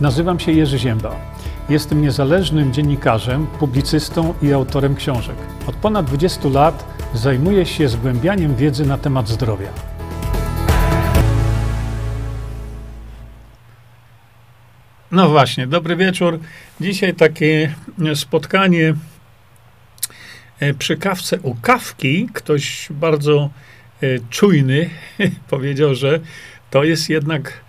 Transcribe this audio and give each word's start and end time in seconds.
Nazywam 0.00 0.40
się 0.40 0.52
Jerzy 0.52 0.78
Ziemba. 0.78 1.16
Jestem 1.68 2.02
niezależnym 2.02 2.72
dziennikarzem, 2.72 3.46
publicystą 3.46 4.34
i 4.42 4.52
autorem 4.52 4.96
książek. 4.96 5.36
Od 5.66 5.76
ponad 5.76 6.06
20 6.06 6.48
lat 6.48 6.84
zajmuję 7.14 7.66
się 7.66 7.88
zgłębianiem 7.88 8.56
wiedzy 8.56 8.86
na 8.86 8.98
temat 8.98 9.28
zdrowia. 9.28 9.68
No 15.10 15.28
właśnie, 15.28 15.66
dobry 15.66 15.96
wieczór. 15.96 16.38
Dzisiaj 16.80 17.14
takie 17.14 17.74
spotkanie 18.14 18.94
e, 20.60 20.74
przy 20.74 20.96
kawce 20.96 21.40
u 21.40 21.54
kawki. 21.54 22.28
Ktoś 22.32 22.88
bardzo 22.90 23.50
e, 24.02 24.06
czujny 24.30 24.90
powiedział, 25.50 25.94
że 25.94 26.20
to 26.70 26.84
jest 26.84 27.08
jednak 27.08 27.65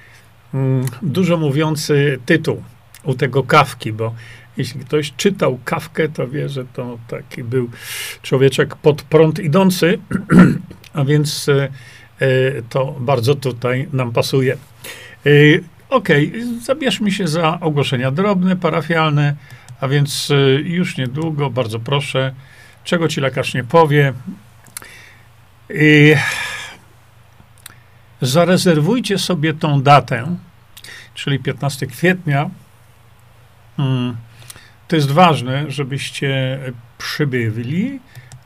dużo 1.02 1.38
mówiący 1.38 2.20
tytuł 2.26 2.64
u 3.04 3.14
tego 3.14 3.44
kawki, 3.44 3.94
bo 3.94 4.14
jeśli 4.58 4.80
ktoś 4.80 5.14
czytał 5.18 5.60
kawkę, 5.66 6.10
to 6.10 6.28
wie, 6.28 6.50
że 6.50 6.66
to 6.66 6.98
taki 7.08 7.44
był 7.44 7.70
człowieczek 8.22 8.76
pod 8.76 9.02
prąd 9.02 9.40
idący, 9.40 10.00
a 10.94 11.06
więc 11.06 11.50
e, 11.50 11.70
to 12.70 12.96
bardzo 13.00 13.36
tutaj 13.36 13.88
nam 13.94 14.12
pasuje. 14.12 14.58
Okej, 15.90 16.28
okay, 16.28 16.62
zabierzmy 16.62 17.12
się 17.12 17.28
za 17.28 17.59
ogłoszenia 17.59 18.12
drobne, 18.12 18.56
parafialne, 18.56 19.36
a 19.82 19.88
więc 19.88 20.32
już 20.64 20.98
niedługo, 20.98 21.50
bardzo 21.50 21.80
proszę, 21.80 22.34
czego 22.84 23.08
ci 23.08 23.22
lekarz 23.22 23.54
nie 23.54 23.64
powie. 23.64 24.14
I 25.70 26.16
zarezerwujcie 28.22 29.18
sobie 29.18 29.54
tą 29.54 29.82
datę, 29.82 30.36
czyli 31.14 31.40
15 31.40 31.88
kwietnia. 31.88 32.50
Hmm, 33.78 34.18
to 34.88 34.96
jest 34.96 35.12
ważne, 35.12 35.72
żebyście 35.72 36.59
przybyli. 36.98 38.00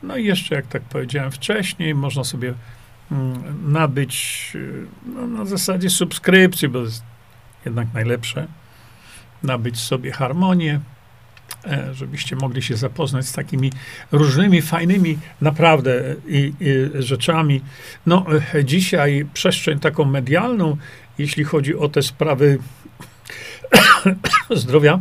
No 0.04 0.18
i 0.18 0.26
jeszcze, 0.26 0.56
jak 0.56 0.68
tak 0.68 0.82
powiedziałem 0.82 1.32
wcześniej, 1.32 1.96
można 1.96 2.24
sobie 2.24 2.54
hmm, 3.10 3.72
nabyć 3.72 4.52
y, 4.56 4.86
no, 5.06 5.28
na 5.28 5.46
zasadzie 5.46 5.90
subskrypcji, 5.90 6.68
bo 6.68 6.80
jest 6.80 7.04
jednak 7.66 7.88
najlepsze, 7.94 8.48
nabyć 9.44 9.80
sobie 9.80 10.12
harmonię, 10.12 10.80
żebyście 11.94 12.36
mogli 12.36 12.62
się 12.62 12.78
zapoznać 12.78 13.26
z 13.26 13.34
takimi 13.34 13.72
różnymi, 14.12 14.62
fajnymi 14.62 15.18
naprawdę 15.42 16.16
i, 16.28 16.54
i 16.60 17.02
rzeczami. 17.04 17.62
No, 18.06 18.26
e, 18.56 18.66
dzisiaj 18.66 19.26
przestrzeń 19.34 19.80
taką 19.80 20.06
medialną, 20.06 20.78
jeśli 21.18 21.44
chodzi 21.44 21.76
o 21.76 21.90
te 21.90 22.02
sprawy 22.02 22.58
zdrowia, 24.50 25.00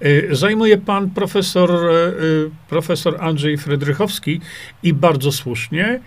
e, 0.00 0.34
zajmuje 0.36 0.78
pan 0.78 1.10
profesor, 1.10 1.70
profesor 2.68 3.16
Andrzej 3.20 3.58
Frydrychowski 3.58 4.40
i 4.82 4.94
bardzo 4.94 5.32
słusznie. 5.32 6.00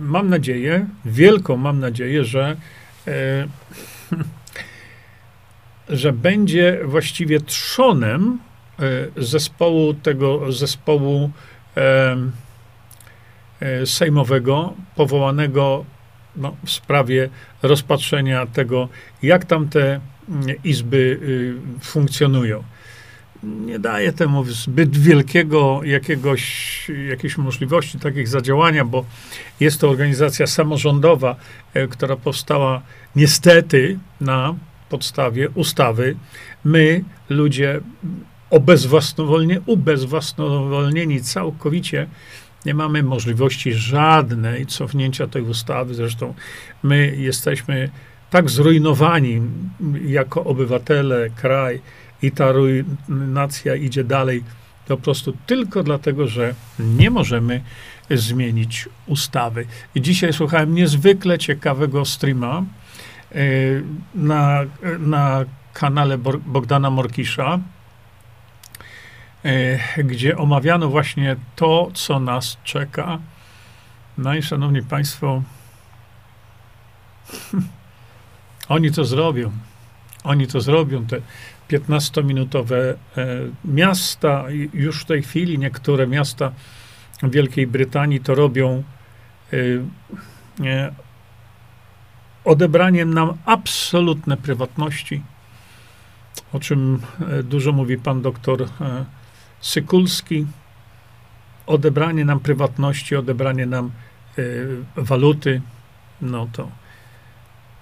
Mam 0.00 0.28
nadzieję, 0.28 0.86
wielką 1.04 1.56
mam 1.56 1.80
nadzieję, 1.80 2.24
że 2.24 2.56
że 5.88 6.12
będzie 6.12 6.80
właściwie 6.84 7.40
trzonem 7.40 8.38
e, 8.38 8.51
zespołu 9.16 9.94
tego 9.94 10.52
zespołu 10.52 11.30
e, 11.76 12.16
e, 13.60 13.86
sejmowego 13.86 14.74
powołanego 14.96 15.84
no, 16.36 16.56
w 16.64 16.70
sprawie 16.70 17.28
rozpatrzenia 17.62 18.46
tego, 18.46 18.88
jak 19.22 19.44
tam 19.44 19.68
te 19.68 20.00
mm, 20.28 20.46
izby 20.64 21.18
y, 21.22 21.54
funkcjonują. 21.80 22.62
Nie 23.42 23.78
daje 23.78 24.12
temu 24.12 24.44
zbyt 24.44 24.96
wielkiego 24.96 25.80
jakiegoś, 25.84 26.90
jakiejś 27.08 27.38
możliwości 27.38 27.98
takich 27.98 28.28
zadziałania, 28.28 28.84
bo 28.84 29.04
jest 29.60 29.80
to 29.80 29.90
organizacja 29.90 30.46
samorządowa, 30.46 31.36
która 31.90 32.16
powstała 32.16 32.82
niestety 33.16 33.98
na 34.20 34.54
podstawie 34.88 35.50
ustawy 35.50 36.16
my, 36.64 37.04
ludzie 37.28 37.80
obezwłasnowolnie, 38.52 39.60
ubezwłasnowolnieni 39.66 41.22
całkowicie, 41.22 42.06
nie 42.66 42.74
mamy 42.74 43.02
możliwości 43.02 43.72
żadnej 43.72 44.66
cofnięcia 44.66 45.26
tej 45.26 45.42
ustawy. 45.42 45.94
Zresztą 45.94 46.34
my 46.82 47.14
jesteśmy 47.16 47.90
tak 48.30 48.50
zrujnowani 48.50 49.40
jako 50.06 50.44
obywatele, 50.44 51.30
kraj 51.30 51.80
i 52.22 52.32
ta 52.32 52.52
nacja 53.08 53.74
idzie 53.74 54.04
dalej 54.04 54.44
po 54.88 54.96
prostu 54.96 55.36
tylko 55.46 55.82
dlatego, 55.82 56.28
że 56.28 56.54
nie 56.78 57.10
możemy 57.10 57.62
zmienić 58.10 58.88
ustawy. 59.06 59.66
I 59.94 60.02
dzisiaj 60.02 60.32
słuchałem 60.32 60.74
niezwykle 60.74 61.38
ciekawego 61.38 62.04
streama 62.04 62.64
Y, 63.36 63.84
na, 64.14 64.64
na 64.98 65.44
kanale 65.72 66.18
Bogdana 66.46 66.90
Morkisza, 66.90 67.58
gdzie 70.04 70.36
omawiano 70.36 70.88
właśnie 70.88 71.36
to, 71.56 71.90
co 71.94 72.20
nas 72.20 72.58
czeka. 72.64 73.18
No 74.18 74.34
i 74.34 74.42
szanowni 74.42 74.82
państwo, 74.82 75.42
oni 78.68 78.92
to 78.92 79.04
zrobią. 79.04 79.52
Oni 80.24 80.46
to 80.46 80.60
zrobią, 80.60 81.06
te 81.06 81.16
15-minutowe 81.68 82.74
e, 82.74 82.96
miasta. 83.64 84.44
Już 84.74 85.02
w 85.02 85.04
tej 85.04 85.22
chwili 85.22 85.58
niektóre 85.58 86.06
miasta 86.06 86.52
Wielkiej 87.22 87.66
Brytanii 87.66 88.20
to 88.20 88.34
robią 88.34 88.82
e, 89.52 90.92
odebraniem 92.44 93.14
nam 93.14 93.34
absolutne 93.44 94.36
prywatności, 94.36 95.22
o 96.52 96.60
czym 96.60 97.00
e, 97.20 97.42
dużo 97.42 97.72
mówi 97.72 97.98
pan 97.98 98.22
doktor 98.22 98.62
e, 98.62 99.04
Sykulski. 99.62 100.46
Odebranie 101.66 102.24
nam 102.24 102.40
prywatności, 102.40 103.16
odebranie 103.16 103.66
nam 103.66 103.90
e, 104.38 104.42
waluty, 104.96 105.60
no 106.20 106.48
to, 106.52 106.68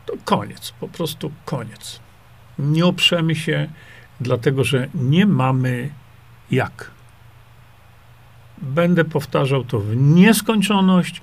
to 0.06 0.12
koniec, 0.24 0.72
po 0.80 0.88
prostu 0.88 1.32
koniec. 1.44 2.00
Nie 2.58 2.86
oprzemy 2.86 3.34
się, 3.34 3.68
dlatego 4.20 4.64
że 4.64 4.88
nie 4.94 5.26
mamy 5.26 5.90
jak. 6.50 6.90
Będę 8.58 9.04
powtarzał 9.04 9.64
to 9.64 9.80
w 9.80 9.96
nieskończoność, 9.96 11.22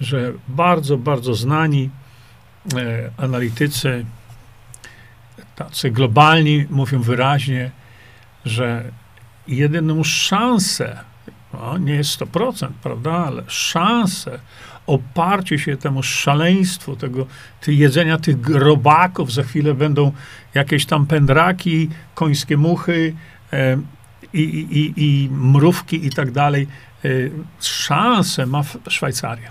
że 0.00 0.32
bardzo, 0.48 0.96
bardzo 0.96 1.34
znani 1.34 1.90
E, 2.76 3.10
analitycy, 3.16 4.04
tacy 5.56 5.90
globalni, 5.90 6.66
mówią 6.70 7.02
wyraźnie, 7.02 7.70
że 8.44 8.92
jedyną 9.48 10.04
szansę, 10.04 10.98
no 11.54 11.78
nie 11.78 11.94
jest 11.94 12.20
100%, 12.20 12.68
prawda, 12.82 13.12
ale 13.12 13.42
szansę 13.46 14.38
oparciu 14.88 15.58
się 15.58 15.76
temu 15.76 16.02
szaleństwu, 16.02 16.96
tego 16.96 17.26
ty 17.60 17.74
jedzenia 17.74 18.18
tych 18.18 18.40
grobaków, 18.40 19.32
za 19.32 19.42
chwilę 19.42 19.74
będą 19.74 20.12
jakieś 20.54 20.86
tam 20.86 21.06
pędraki, 21.06 21.88
końskie 22.14 22.56
muchy 22.56 23.14
e, 23.52 23.78
i, 24.32 24.40
i, 24.40 24.92
i 24.96 25.30
mrówki 25.30 26.06
i 26.06 26.10
tak 26.10 26.30
dalej. 26.30 26.66
E, 27.04 27.08
szansę 27.60 28.46
ma 28.46 28.62
Szwajcaria. 28.88 29.50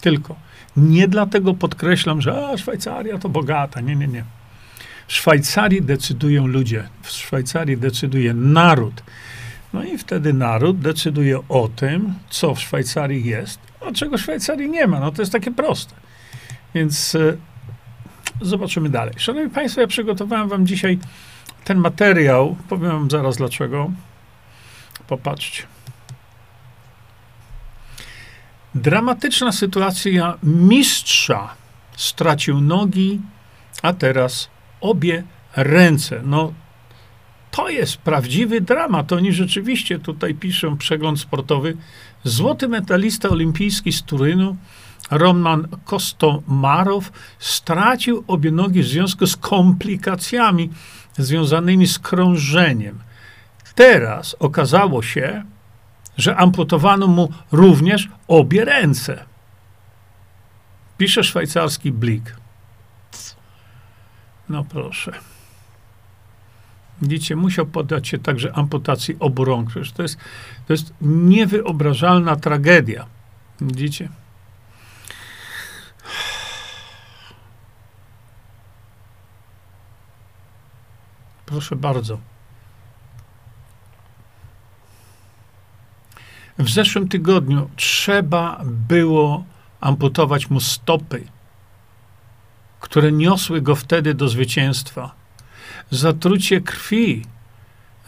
Tylko. 0.00 0.36
Nie 0.76 1.08
dlatego 1.08 1.54
podkreślam, 1.54 2.20
że 2.20 2.48
a, 2.48 2.56
Szwajcaria 2.56 3.18
to 3.18 3.28
bogata. 3.28 3.80
Nie, 3.80 3.96
nie, 3.96 4.06
nie. 4.06 4.24
W 5.06 5.12
Szwajcarii 5.12 5.82
decydują 5.82 6.46
ludzie. 6.46 6.88
W 7.02 7.10
Szwajcarii 7.10 7.76
decyduje 7.76 8.34
naród. 8.34 9.02
No 9.72 9.84
i 9.84 9.98
wtedy 9.98 10.32
naród 10.32 10.78
decyduje 10.78 11.40
o 11.48 11.68
tym, 11.76 12.14
co 12.30 12.54
w 12.54 12.60
Szwajcarii 12.60 13.24
jest, 13.24 13.58
a 13.88 13.92
czego 13.92 14.18
w 14.18 14.20
Szwajcarii 14.20 14.70
nie 14.70 14.86
ma. 14.86 15.00
No 15.00 15.12
to 15.12 15.22
jest 15.22 15.32
takie 15.32 15.50
proste. 15.50 15.94
Więc 16.74 17.14
e, 17.14 17.36
zobaczymy 18.40 18.88
dalej. 18.88 19.14
Szanowni 19.16 19.50
Państwo, 19.50 19.80
ja 19.80 19.86
przygotowałem 19.86 20.48
Wam 20.48 20.66
dzisiaj 20.66 20.98
ten 21.64 21.78
materiał. 21.78 22.56
Powiem 22.68 22.90
Wam 22.90 23.10
zaraz 23.10 23.36
dlaczego. 23.36 23.90
Popatrzcie. 25.08 25.62
Dramatyczna 28.74 29.52
sytuacja 29.52 30.38
mistrza. 30.42 31.54
Stracił 31.96 32.60
nogi, 32.60 33.20
a 33.82 33.92
teraz 33.92 34.48
obie 34.84 35.24
ręce. 35.56 36.20
No, 36.24 36.52
to 37.50 37.68
jest 37.68 37.96
prawdziwy 37.96 38.60
dramat. 38.60 39.12
Oni 39.12 39.32
rzeczywiście 39.32 39.98
tutaj 39.98 40.34
piszą 40.34 40.76
przegląd 40.76 41.20
sportowy. 41.20 41.76
Złoty 42.24 42.68
medalista 42.68 43.28
olimpijski 43.28 43.92
z 43.92 44.02
Turynu, 44.02 44.56
Roman 45.10 45.68
Kostomarow, 45.84 47.12
stracił 47.38 48.24
obie 48.26 48.50
nogi 48.50 48.82
w 48.82 48.86
związku 48.86 49.26
z 49.26 49.36
komplikacjami 49.36 50.70
związanymi 51.18 51.86
z 51.86 51.98
krążeniem. 51.98 52.98
Teraz 53.74 54.36
okazało 54.38 55.02
się, 55.02 55.44
że 56.16 56.36
amputowano 56.36 57.06
mu 57.06 57.32
również 57.52 58.08
obie 58.28 58.64
ręce. 58.64 59.24
Pisze 60.98 61.24
szwajcarski 61.24 61.92
Blik. 61.92 62.43
No 64.48 64.64
proszę. 64.64 65.12
Widzicie, 67.02 67.36
musiał 67.36 67.66
poddać 67.66 68.08
się 68.08 68.18
także 68.18 68.52
amputacji 68.52 69.16
obu 69.20 69.44
rąk. 69.44 69.70
To 69.96 70.02
jest, 70.02 70.16
to 70.66 70.72
jest 70.72 70.94
niewyobrażalna 71.00 72.36
tragedia. 72.36 73.06
Widzicie? 73.60 74.08
Proszę 81.46 81.76
bardzo. 81.76 82.18
W 86.58 86.70
zeszłym 86.70 87.08
tygodniu 87.08 87.70
trzeba 87.76 88.60
było 88.64 89.44
amputować 89.80 90.50
mu 90.50 90.60
stopy, 90.60 91.24
które 92.84 93.12
niosły 93.12 93.60
go 93.60 93.76
wtedy 93.76 94.14
do 94.14 94.28
zwycięstwa. 94.28 95.14
Zatrucie 95.90 96.60
krwi 96.60 97.24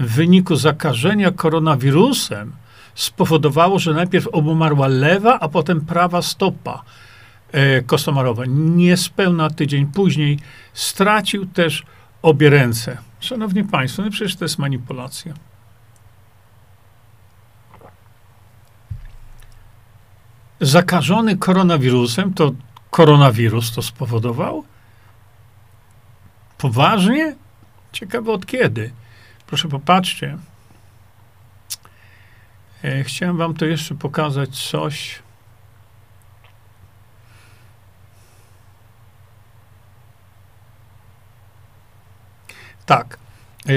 w 0.00 0.14
wyniku 0.14 0.56
zakażenia 0.56 1.31
koronawirusem 1.31 2.52
spowodowało, 2.94 3.78
że 3.78 3.94
najpierw 3.94 4.26
obumarła 4.26 4.87
lewa, 4.87 5.40
a 5.40 5.49
potem 5.49 5.81
prawa 5.81 6.23
stopa 6.23 6.82
e. 7.52 7.82
Niespełna 8.49 9.50
tydzień 9.50 9.87
później 9.87 10.38
stracił 10.73 11.46
też 11.46 11.82
obie 12.22 12.50
ręce. 12.50 12.99
Szanowni 13.20 13.64
Państwo, 13.64 14.02
no 14.02 14.11
przecież 14.11 14.37
to 14.37 14.44
jest 14.44 14.58
manipulacja. 14.58 15.34
Zakażony 20.61 21.37
koronawirusem, 21.37 22.34
to 22.34 22.52
koronawirus 22.96 23.72
to 23.72 23.82
spowodował? 23.82 24.64
Poważnie? 26.58 27.37
Ciekawe 27.93 28.32
od 28.32 28.46
kiedy. 28.46 28.93
Proszę 29.46 29.69
popatrzcie. 29.69 30.38
E, 32.84 33.04
chciałem 33.04 33.37
wam 33.37 33.54
to 33.54 33.64
jeszcze 33.64 33.94
pokazać 33.94 34.70
coś. 34.70 35.22
Tak. 42.87 43.19
E, 43.66 43.72
e, 43.72 43.76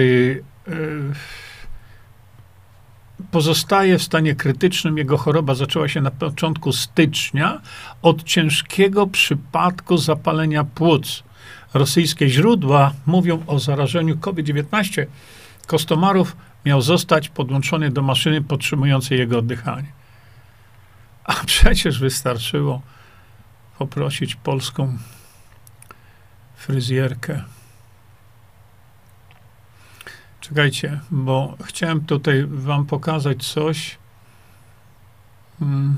pozostaje 3.31 3.97
w 3.97 4.03
stanie 4.03 4.35
krytycznym. 4.35 4.97
Jego 4.97 5.17
choroba 5.17 5.55
zaczęła 5.55 5.87
się 5.87 6.01
na 6.01 6.11
początku 6.11 6.73
stycznia 6.73 7.61
od 8.01 8.23
ciężkiego 8.23 9.07
przypadku 9.07 9.97
zapalenia 9.97 10.63
płuc. 10.63 11.23
Rosyjskie 11.73 12.29
źródła 12.29 12.93
mówią 13.05 13.43
o 13.47 13.59
zarażeniu 13.59 14.17
COVID-19. 14.17 15.05
Kostomarów 15.67 16.35
miał 16.65 16.81
zostać 16.81 17.29
podłączony 17.29 17.91
do 17.91 18.01
maszyny 18.01 18.41
podtrzymującej 18.41 19.19
jego 19.19 19.37
oddychanie. 19.37 19.91
A 21.23 21.33
przecież 21.45 21.99
wystarczyło 21.99 22.81
poprosić 23.77 24.35
polską 24.35 24.97
fryzjerkę. 26.55 27.43
Czekajcie, 30.49 30.99
bo 31.11 31.57
chciałem 31.63 32.05
tutaj 32.05 32.45
wam 32.47 32.85
pokazać 32.85 33.47
coś. 33.47 33.97
Hmm. 35.59 35.95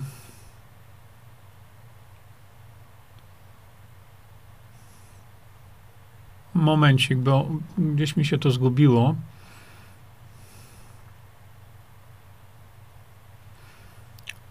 Momencik, 6.53 7.17
bo 7.17 7.49
gdzieś 7.77 8.15
mi 8.15 8.25
się 8.25 8.37
to 8.37 8.51
zgubiło. 8.51 9.15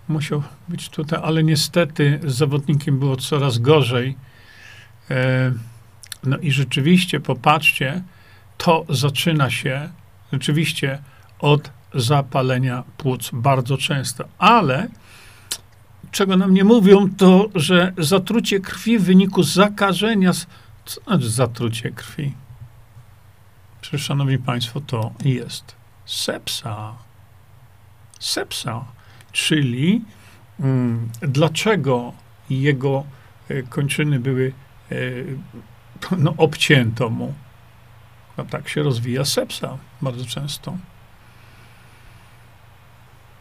Musiał 0.09 0.43
być 0.69 0.89
tutaj, 0.89 1.21
ale 1.23 1.45
niestety 1.45 2.21
z 2.25 2.35
zawodnikiem 2.35 2.99
było 2.99 3.17
coraz 3.17 3.59
gorzej. 3.59 4.17
E, 5.11 5.53
no 6.25 6.39
i 6.39 6.51
rzeczywiście, 6.51 7.21
popatrzcie, 7.21 8.03
to 8.65 8.85
zaczyna 8.89 9.51
się 9.51 9.89
rzeczywiście 10.33 10.99
od 11.39 11.71
zapalenia 11.95 12.85
płuc 12.97 13.31
bardzo 13.33 13.77
często. 13.77 14.25
Ale 14.39 14.89
czego 16.11 16.37
nam 16.37 16.55
nie 16.55 16.65
mówią, 16.65 17.09
to 17.17 17.49
że 17.55 17.93
zatrucie 17.99 18.61
krwi 18.61 18.99
w 18.99 19.05
wyniku 19.05 19.43
zakażenia 19.43 20.33
co 20.85 21.01
znaczy 21.01 21.31
zatrucie 21.31 21.91
krwi? 21.91 22.35
Przecież, 23.81 24.03
szanowni 24.03 24.39
państwo, 24.39 24.81
to 24.81 25.13
jest 25.25 25.75
sepsa. 26.07 26.95
Sepsa, 28.21 28.85
czyli 29.33 30.05
mm, 30.61 31.09
dlaczego 31.21 32.13
jego 32.51 33.05
e, 33.49 33.63
kończyny 33.63 34.21
były, 34.21 34.53
e, 34.93 34.97
no, 36.19 36.35
obcięto 36.37 37.11
mu. 37.11 37.35
No, 38.41 38.47
tak 38.47 38.69
się 38.69 38.83
rozwija 38.83 39.25
sepsa 39.25 39.79
bardzo 40.03 40.25
często 40.25 40.77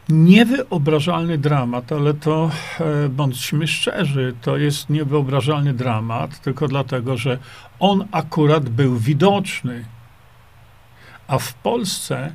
niewyobrażalny 0.08 1.38
dramat, 1.38 1.92
ale 1.92 2.14
to 2.14 2.50
e, 2.80 3.08
bądźmy 3.08 3.66
szczerzy, 3.66 4.34
to 4.42 4.56
jest 4.56 4.90
niewyobrażalny 4.90 5.74
dramat, 5.74 6.40
tylko 6.40 6.68
dlatego, 6.68 7.16
że 7.16 7.38
on 7.78 8.08
akurat 8.12 8.68
był 8.68 8.96
widoczny. 8.96 9.84
A 11.28 11.38
w 11.38 11.54
Polsce 11.54 12.32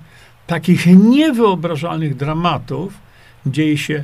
takich 0.47 0.85
niewyobrażalnych 0.85 2.15
dramatów 2.15 2.94
dzieje 3.45 3.77
się 3.77 4.03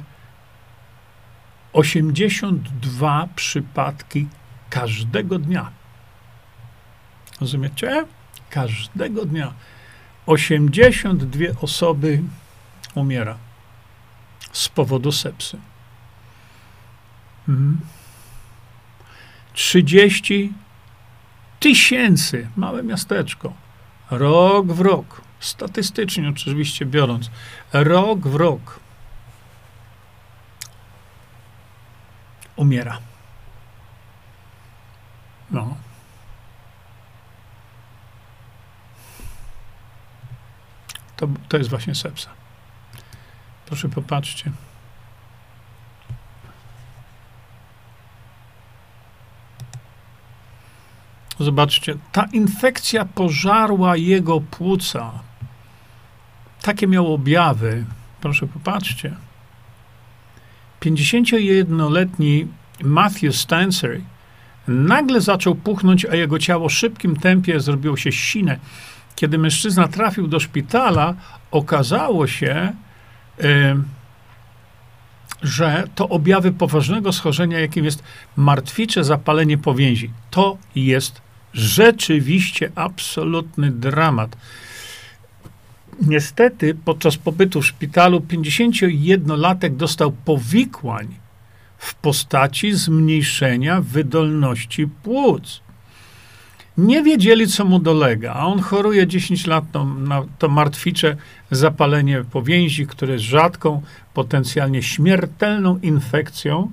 82 1.74 3.28
przypadki 3.36 4.28
każdego 4.70 5.40
dnia. 5.40 5.72
Rozumiecie? 7.42 8.06
Każdego 8.52 9.26
dnia 9.26 9.54
82 10.26 11.46
osoby 11.62 12.22
umiera 12.96 13.38
z 14.52 14.70
powodu 14.70 15.12
sepsy. 15.12 15.58
Mhm. 17.50 17.80
30 19.54 20.54
tysięcy, 21.60 22.48
małe 22.56 22.84
miasteczko, 22.84 23.54
rok 24.12 24.68
w 24.68 24.80
rok, 24.80 25.22
statystycznie 25.40 26.30
oczywiście 26.30 26.86
biorąc, 26.86 27.32
rok 27.74 28.28
w 28.28 28.36
rok 28.36 28.80
umiera. 32.56 33.00
No. 35.52 35.76
To, 41.22 41.28
to 41.50 41.58
jest 41.58 41.70
właśnie 41.70 41.96
sepsa. 41.96 42.30
Proszę 43.66 43.90
popatrzcie. 43.90 44.52
Zobaczcie, 51.40 51.96
ta 52.12 52.24
infekcja 52.24 53.06
pożarła 53.06 53.98
jego 53.98 54.42
płuca. 54.42 55.12
Takie 56.62 56.88
miał 56.88 57.14
objawy. 57.14 57.86
Proszę 58.22 58.48
popatrzcie. 58.48 59.16
51-letni 60.82 62.48
Matthew 62.84 63.36
Stancer 63.36 64.02
nagle 64.68 65.22
zaczął 65.22 65.56
puchnąć, 65.56 66.06
a 66.06 66.16
jego 66.16 66.40
ciało 66.40 66.70
w 66.70 66.74
szybkim 66.74 67.16
tempie 67.16 67.60
zrobiło 67.60 67.98
się 67.98 68.12
sine. 68.12 68.60
Kiedy 69.22 69.38
mężczyzna 69.38 69.88
trafił 69.88 70.28
do 70.28 70.40
szpitala, 70.40 71.16
okazało 71.52 72.28
się, 72.28 72.74
że 75.42 75.84
to 75.96 76.10
objawy 76.10 76.52
poważnego 76.52 77.14
schorzenia, 77.14 77.60
jakim 77.60 77.86
jest 77.86 78.04
martwicze 78.36 79.04
zapalenie 79.04 79.58
powięzi. 79.58 80.12
To 80.32 80.58
jest 80.76 81.22
rzeczywiście 81.54 82.72
absolutny 82.76 83.72
dramat. 83.72 84.38
Niestety, 86.02 86.76
podczas 86.86 87.18
pobytu 87.18 87.62
w 87.62 87.68
szpitalu 87.68 88.20
51-latek 88.20 89.76
dostał 89.76 90.12
powikłań 90.12 91.08
w 91.78 91.96
postaci 91.96 92.74
zmniejszenia 92.74 93.82
wydolności 93.82 94.88
płuc. 94.88 95.62
Nie 96.78 97.04
wiedzieli, 97.04 97.48
co 97.48 97.66
mu 97.66 97.80
dolega, 97.80 98.34
a 98.34 98.46
on 98.46 98.62
choruje 98.62 99.08
10 99.08 99.48
lat 99.48 99.64
to, 99.72 99.86
na 99.86 100.24
to 100.40 100.50
martwicze 100.50 101.16
zapalenie 101.52 102.24
powięzi, 102.32 102.88
które 102.88 103.14
jest 103.14 103.26
rzadką, 103.26 103.82
potencjalnie 104.14 104.84
śmiertelną 104.84 105.80
infekcją 105.80 106.72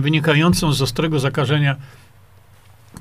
wynikającą 0.00 0.72
z 0.72 0.82
ostrego 0.82 1.20
zakażenia 1.20 1.76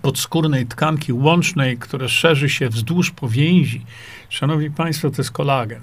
podskórnej 0.01 0.65
tkanki 0.65 1.13
łącznej, 1.13 1.77
które 1.77 2.09
szerzy 2.09 2.49
się 2.49 2.69
wzdłuż 2.69 3.11
powięzi. 3.11 3.85
Szanowni 4.29 4.71
Państwo, 4.71 5.09
to 5.09 5.15
jest 5.17 5.31
kolagen. 5.31 5.81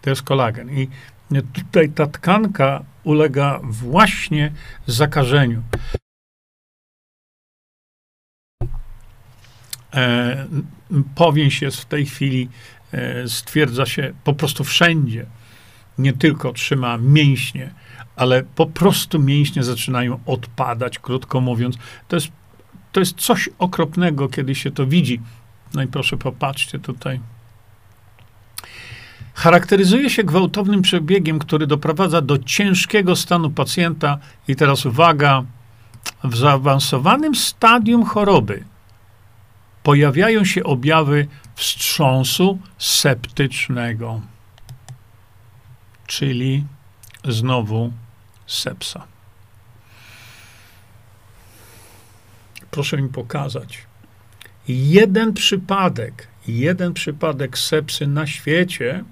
To 0.00 0.10
jest 0.10 0.22
kolagen. 0.22 0.70
I 0.70 0.88
tutaj 1.54 1.90
ta 1.90 2.06
tkanka 2.06 2.82
ulega 3.04 3.60
właśnie 3.62 4.52
zakażeniu. 4.86 5.62
E, 9.94 10.46
powięź 11.14 11.62
jest 11.62 11.80
w 11.80 11.84
tej 11.84 12.06
chwili, 12.06 12.48
e, 12.92 13.28
stwierdza 13.28 13.86
się 13.86 14.12
po 14.24 14.34
prostu 14.34 14.64
wszędzie. 14.64 15.26
Nie 15.98 16.12
tylko 16.12 16.52
trzyma 16.52 16.98
mięśnie, 16.98 17.74
ale 18.16 18.42
po 18.42 18.66
prostu 18.66 19.18
mięśnie 19.18 19.62
zaczynają 19.62 20.20
odpadać, 20.26 20.98
krótko 20.98 21.40
mówiąc. 21.40 21.76
To 22.08 22.16
jest, 22.16 22.28
to 22.92 23.00
jest 23.00 23.16
coś 23.16 23.48
okropnego, 23.58 24.28
kiedy 24.28 24.54
się 24.54 24.70
to 24.70 24.86
widzi. 24.86 25.20
No 25.74 25.82
i 25.82 25.86
proszę, 25.86 26.16
popatrzcie 26.16 26.78
tutaj. 26.78 27.20
Charakteryzuje 29.34 30.10
się 30.10 30.24
gwałtownym 30.24 30.82
przebiegiem, 30.82 31.38
który 31.38 31.66
doprowadza 31.66 32.20
do 32.20 32.38
ciężkiego 32.38 33.16
stanu 33.16 33.50
pacjenta. 33.50 34.18
I 34.48 34.56
teraz 34.56 34.86
uwaga, 34.86 35.44
w 36.24 36.36
zaawansowanym 36.36 37.34
stadium 37.34 38.04
choroby 38.04 38.64
pojawiają 39.82 40.44
się 40.44 40.64
objawy 40.64 41.26
wstrząsu 41.54 42.58
septycznego, 42.78 44.20
czyli 46.06 46.64
znowu 47.24 47.92
sepsa. 48.46 49.06
Proszę 52.70 53.02
mi 53.02 53.08
pokazać 53.08 53.90
jeden 54.68 55.32
przypadek, 55.32 56.28
jeden 56.46 56.92
przypadek 56.92 57.58
sepsy 57.58 58.06
na 58.06 58.26
świecie, 58.26 59.04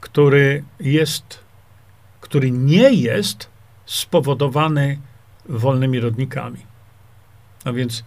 który 0.00 0.64
jest, 0.80 1.40
który 2.20 2.50
nie 2.50 2.92
jest 2.92 3.50
spowodowany 3.86 4.98
wolnymi 5.48 6.00
rodnikami. 6.00 6.66
A 7.64 7.72
więc 7.72 8.04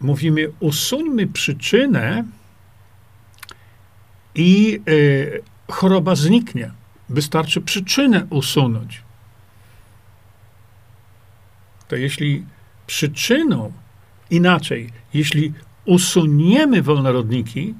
mówimy, 0.00 0.52
usuńmy 0.60 1.26
przyczynę 1.26 2.24
i 4.34 4.80
y, 4.88 5.42
choroba 5.70 6.14
zniknie. 6.14 6.70
Wystarczy 7.08 7.60
przyczynę 7.60 8.26
usunąć. 8.30 9.02
To 11.88 11.96
jeśli 11.96 12.46
przyczyną, 12.86 13.72
inaczej, 14.30 14.92
jeśli 15.14 15.52
usuniemy 15.84 16.82
wolnorodniki 16.82 17.74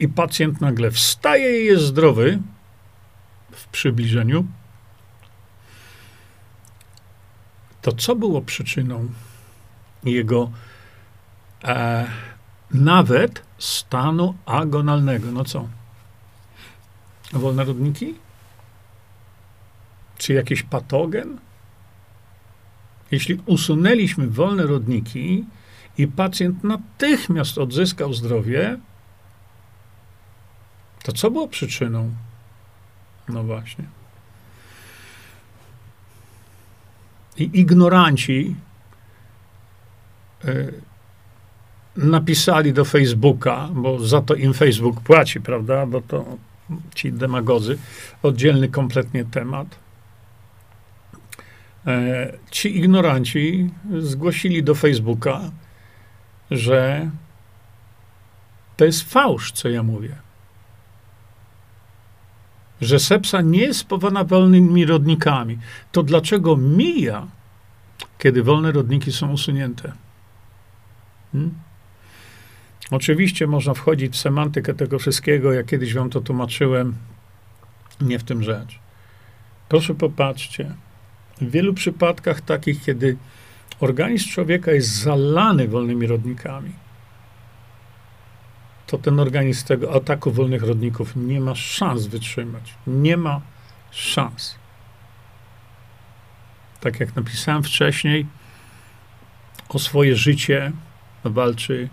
i 0.00 0.08
pacjent 0.08 0.60
nagle 0.60 0.90
wstaje 0.90 1.62
i 1.62 1.64
jest 1.64 1.84
zdrowy 1.84 2.38
w 3.50 3.66
przybliżeniu, 3.68 4.46
to 7.82 7.92
co 7.92 8.16
było 8.16 8.42
przyczyną 8.42 9.08
jego 10.04 10.50
e, 11.66 12.06
nawet 12.70 13.42
stanu 13.58 14.34
agonalnego? 14.46 15.32
No 15.32 15.44
co? 15.44 15.68
wolnorodniki? 17.32 18.14
Czy 20.18 20.32
jakiś 20.32 20.62
patogen? 20.62 21.38
Jeśli 23.10 23.42
usunęliśmy 23.46 24.26
wolne 24.26 24.62
rodniki 24.62 25.44
i 25.98 26.08
pacjent 26.08 26.64
natychmiast 26.64 27.58
odzyskał 27.58 28.14
zdrowie, 28.14 28.78
to 31.02 31.12
co 31.12 31.30
było 31.30 31.48
przyczyną? 31.48 32.14
No 33.28 33.42
właśnie. 33.42 33.84
I 37.36 37.60
ignoranci 37.60 38.56
y, 40.44 40.80
napisali 41.96 42.72
do 42.72 42.84
Facebooka, 42.84 43.68
bo 43.72 43.98
za 43.98 44.20
to 44.20 44.34
im 44.34 44.54
Facebook 44.54 45.00
płaci, 45.00 45.40
prawda? 45.40 45.86
Bo 45.86 46.00
to 46.00 46.24
ci 46.94 47.12
demagodzy, 47.12 47.78
oddzielny 48.22 48.68
kompletnie 48.68 49.24
temat. 49.24 49.78
E, 51.86 52.32
ci 52.50 52.78
ignoranci 52.78 53.70
zgłosili 53.98 54.62
do 54.62 54.74
Facebooka, 54.74 55.40
że 56.50 57.10
to 58.76 58.84
jest 58.84 59.12
fałsz, 59.12 59.52
co 59.52 59.68
ja 59.68 59.82
mówię. 59.82 60.16
Że 62.80 62.98
sepsa 62.98 63.40
nie 63.40 63.60
jest 63.60 63.80
spowodowana 63.80 64.24
wolnymi 64.24 64.86
rodnikami. 64.86 65.58
To 65.92 66.02
dlaczego 66.02 66.56
mija, 66.56 67.26
kiedy 68.18 68.42
wolne 68.42 68.72
rodniki 68.72 69.12
są 69.12 69.32
usunięte? 69.32 69.92
Hmm? 71.32 71.65
Oczywiście 72.90 73.46
można 73.46 73.74
wchodzić 73.74 74.12
w 74.12 74.16
semantykę 74.16 74.74
tego 74.74 74.98
wszystkiego, 74.98 75.52
jak 75.52 75.66
kiedyś 75.66 75.94
wam 75.94 76.10
to 76.10 76.20
tłumaczyłem. 76.20 76.94
Nie 78.00 78.18
w 78.18 78.24
tym 78.24 78.42
rzecz. 78.42 78.78
Proszę 79.68 79.94
popatrzcie. 79.94 80.74
W 81.40 81.50
wielu 81.50 81.74
przypadkach 81.74 82.40
takich, 82.40 82.84
kiedy 82.84 83.16
organizm 83.80 84.28
człowieka 84.28 84.72
jest 84.72 84.88
zalany 84.88 85.68
wolnymi 85.68 86.06
rodnikami, 86.06 86.72
to 88.86 88.98
ten 88.98 89.20
organizm 89.20 89.66
tego 89.66 89.94
ataku 89.94 90.30
wolnych 90.32 90.62
rodników 90.62 91.16
nie 91.16 91.40
ma 91.40 91.54
szans 91.54 92.06
wytrzymać. 92.06 92.74
Nie 92.86 93.16
ma 93.16 93.40
szans. 93.90 94.54
Tak 96.80 97.00
jak 97.00 97.16
napisałem 97.16 97.62
wcześniej, 97.62 98.26
o 99.68 99.78
swoje 99.78 100.16
życie 100.16 100.72
walczy 101.24 101.88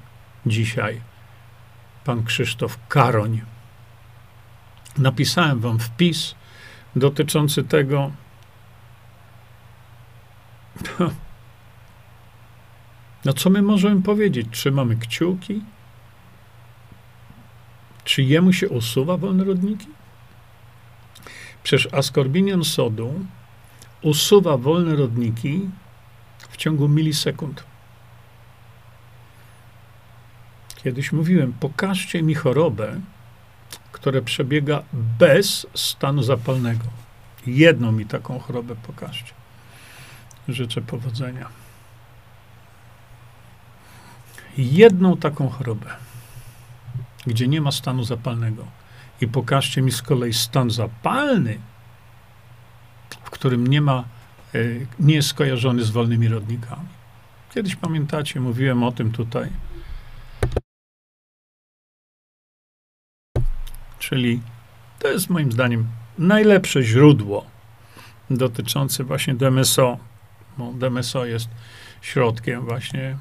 dzisiaj 0.46 1.02
pan 2.06 2.24
Krzysztof 2.24 2.78
Karoń. 2.88 3.42
Napisałem 4.98 5.60
wam 5.60 5.80
wpis 5.80 6.36
dotyczący 6.96 7.64
tego, 7.64 8.12
no 13.26 13.34
co 13.34 13.50
my 13.50 13.62
możemy 13.62 14.02
powiedzieć? 14.02 14.48
Trzymamy 14.52 14.96
kciuki? 14.96 15.62
Czy 18.04 18.24
jemu 18.24 18.54
się 18.54 18.70
usuwa 18.70 19.18
wolne 19.18 19.44
rodniki? 19.44 19.88
Przecież 21.64 21.94
askorbinian 21.94 22.64
sodu 22.64 23.26
usuwa 24.02 24.58
wolne 24.58 24.96
rodniki 24.96 25.70
w 26.50 26.58
ciągu 26.58 26.90
milisekund. 26.90 27.64
Kiedyś 30.84 31.12
mówiłem, 31.12 31.54
pokażcie 31.54 32.24
mi 32.24 32.36
chorobę, 32.36 33.00
która 33.92 34.22
przebiega 34.22 34.84
bez 35.20 35.68
stanu 35.74 36.24
zapalnego. 36.24 36.86
Jedną 37.48 37.92
mi 37.92 38.06
taką 38.06 38.40
chorobę 38.40 38.76
pokażcie. 38.76 39.34
Życzę 40.48 40.82
powodzenia. 40.82 41.50
Jedną 44.58 45.18
taką 45.18 45.50
chorobę, 45.50 45.88
gdzie 47.28 47.48
nie 47.48 47.62
ma 47.62 47.72
stanu 47.72 48.04
zapalnego. 48.04 48.66
I 49.22 49.28
pokażcie 49.28 49.82
mi 49.82 49.92
z 49.92 50.02
kolei 50.02 50.34
stan 50.34 50.70
zapalny, 50.72 51.60
w 53.24 53.30
którym 53.30 53.68
nie 53.68 53.82
ma, 53.82 54.04
e, 54.56 54.60
nie 55.00 55.16
jest 55.16 55.28
skojarzony 55.28 55.84
z 55.84 55.90
wolnymi 55.90 56.28
rodnikami. 56.28 56.88
Kiedyś 57.54 57.76
pamiętacie, 57.76 58.40
mówiłem 58.40 58.84
o 58.84 58.92
tym 58.92 59.12
tutaj 59.12 59.50
Czyli 64.10 64.42
to 65.00 65.08
jest 65.08 65.30
moim 65.30 65.52
zdaniem 65.52 65.88
najlepsze 66.18 66.84
źródło 66.84 67.46
dotyczące 68.30 69.04
właśnie 69.04 69.36
DMSO, 69.36 69.98
bo 70.58 70.74
DMSO 70.74 71.26
jest 71.26 71.50
środkiem 72.02 72.66
właśnie 72.66 73.18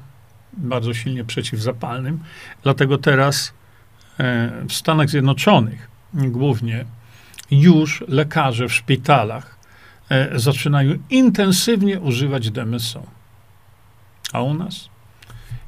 bardzo 0.53 0.93
silnie 0.93 1.23
przeciwzapalnym. 1.23 2.19
Dlatego 2.63 2.97
teraz 2.97 3.53
e, 4.19 4.51
w 4.69 4.73
Stanach 4.73 5.09
Zjednoczonych 5.09 5.89
głównie 6.13 6.85
już 7.51 8.03
lekarze 8.07 8.67
w 8.67 8.73
szpitalach 8.73 9.59
e, 10.09 10.39
zaczynają 10.39 10.97
intensywnie 11.09 11.99
używać 11.99 12.51
DMSO. 12.51 13.03
A 14.33 14.41
u 14.41 14.53
nas? 14.53 14.89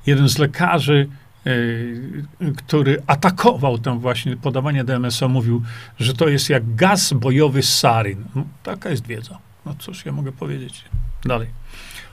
Jeden 0.06 0.30
z 0.30 0.38
lekarzy, 0.38 1.10
który 2.58 3.04
atakował 3.08 3.78
tam 3.78 4.00
właśnie 4.00 4.38
podawanie 4.38 4.84
DMSO, 4.84 5.30
mówił, 5.30 5.64
że 6.00 6.14
to 6.14 6.28
jest 6.28 6.50
jak 6.50 6.76
gaz 6.76 7.14
bojowy 7.14 7.64
sarin. 7.64 8.26
No, 8.36 8.46
taka 8.64 8.90
jest 8.90 9.08
wiedza. 9.08 9.40
No 9.66 9.76
cóż 9.80 10.06
ja 10.06 10.12
mogę 10.12 10.32
powiedzieć 10.32 10.84
dalej. 11.26 11.48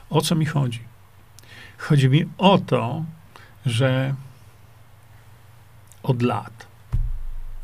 O 0.09 0.21
co 0.21 0.35
mi 0.35 0.45
chodzi? 0.45 0.79
Chodzi 1.77 2.09
mi 2.09 2.25
o 2.37 2.57
to, 2.57 3.05
że 3.65 4.15
od 6.03 6.21
lat 6.21 6.67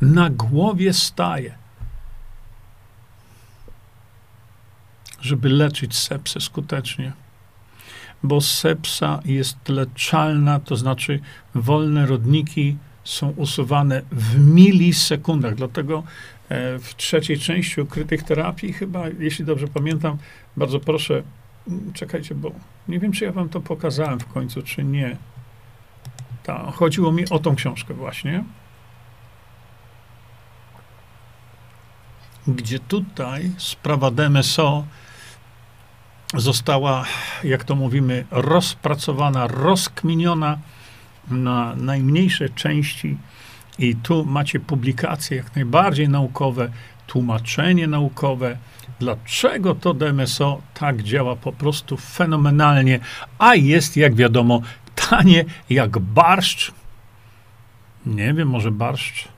na 0.00 0.30
głowie 0.30 0.92
staje, 0.92 1.54
żeby 5.20 5.48
leczyć 5.48 5.96
sepsę 5.96 6.40
skutecznie. 6.40 7.12
Bo 8.22 8.40
sepsa 8.40 9.20
jest 9.24 9.68
leczalna, 9.68 10.60
to 10.60 10.76
znaczy 10.76 11.20
wolne 11.54 12.06
rodniki 12.06 12.76
są 13.04 13.30
usuwane 13.30 14.02
w 14.12 14.38
milisekundach. 14.38 15.54
Dlatego 15.54 16.02
e, 16.48 16.78
w 16.78 16.96
trzeciej 16.96 17.38
części 17.38 17.80
ukrytych 17.80 18.22
terapii, 18.22 18.72
chyba, 18.72 19.08
jeśli 19.18 19.44
dobrze 19.44 19.68
pamiętam, 19.68 20.18
bardzo 20.56 20.80
proszę, 20.80 21.22
czekajcie, 21.94 22.34
bo 22.34 22.52
nie 22.88 22.98
wiem, 22.98 23.12
czy 23.12 23.24
ja 23.24 23.32
wam 23.32 23.48
to 23.48 23.60
pokazałem 23.60 24.20
w 24.20 24.26
końcu, 24.26 24.62
czy 24.62 24.84
nie. 24.84 25.16
Ta, 26.42 26.70
chodziło 26.70 27.12
mi 27.12 27.28
o 27.28 27.38
tą 27.38 27.54
książkę 27.54 27.94
właśnie. 27.94 28.44
Gdzie 32.46 32.78
tutaj 32.78 33.50
sprawa 33.58 34.10
DMSO 34.10 34.84
została, 36.36 37.04
jak 37.44 37.64
to 37.64 37.74
mówimy, 37.74 38.24
rozpracowana, 38.30 39.46
rozkminiona 39.46 40.58
na 41.30 41.76
najmniejsze 41.76 42.48
części. 42.48 43.16
I 43.78 43.96
tu 43.96 44.24
macie 44.24 44.60
publikacje 44.60 45.36
jak 45.36 45.56
najbardziej 45.56 46.08
naukowe, 46.08 46.70
tłumaczenie 47.06 47.86
naukowe, 47.86 48.56
dlaczego 48.98 49.74
to 49.74 49.94
DMSO 49.94 50.60
tak 50.74 51.02
działa 51.02 51.36
po 51.36 51.52
prostu 51.52 51.96
fenomenalnie, 51.96 53.00
a 53.38 53.54
jest, 53.54 53.96
jak 53.96 54.14
wiadomo, 54.14 54.60
tanie 54.94 55.44
jak 55.70 55.98
barszcz. 55.98 56.72
Nie 58.06 58.34
wiem, 58.34 58.48
może 58.48 58.70
barszcz 58.70 59.28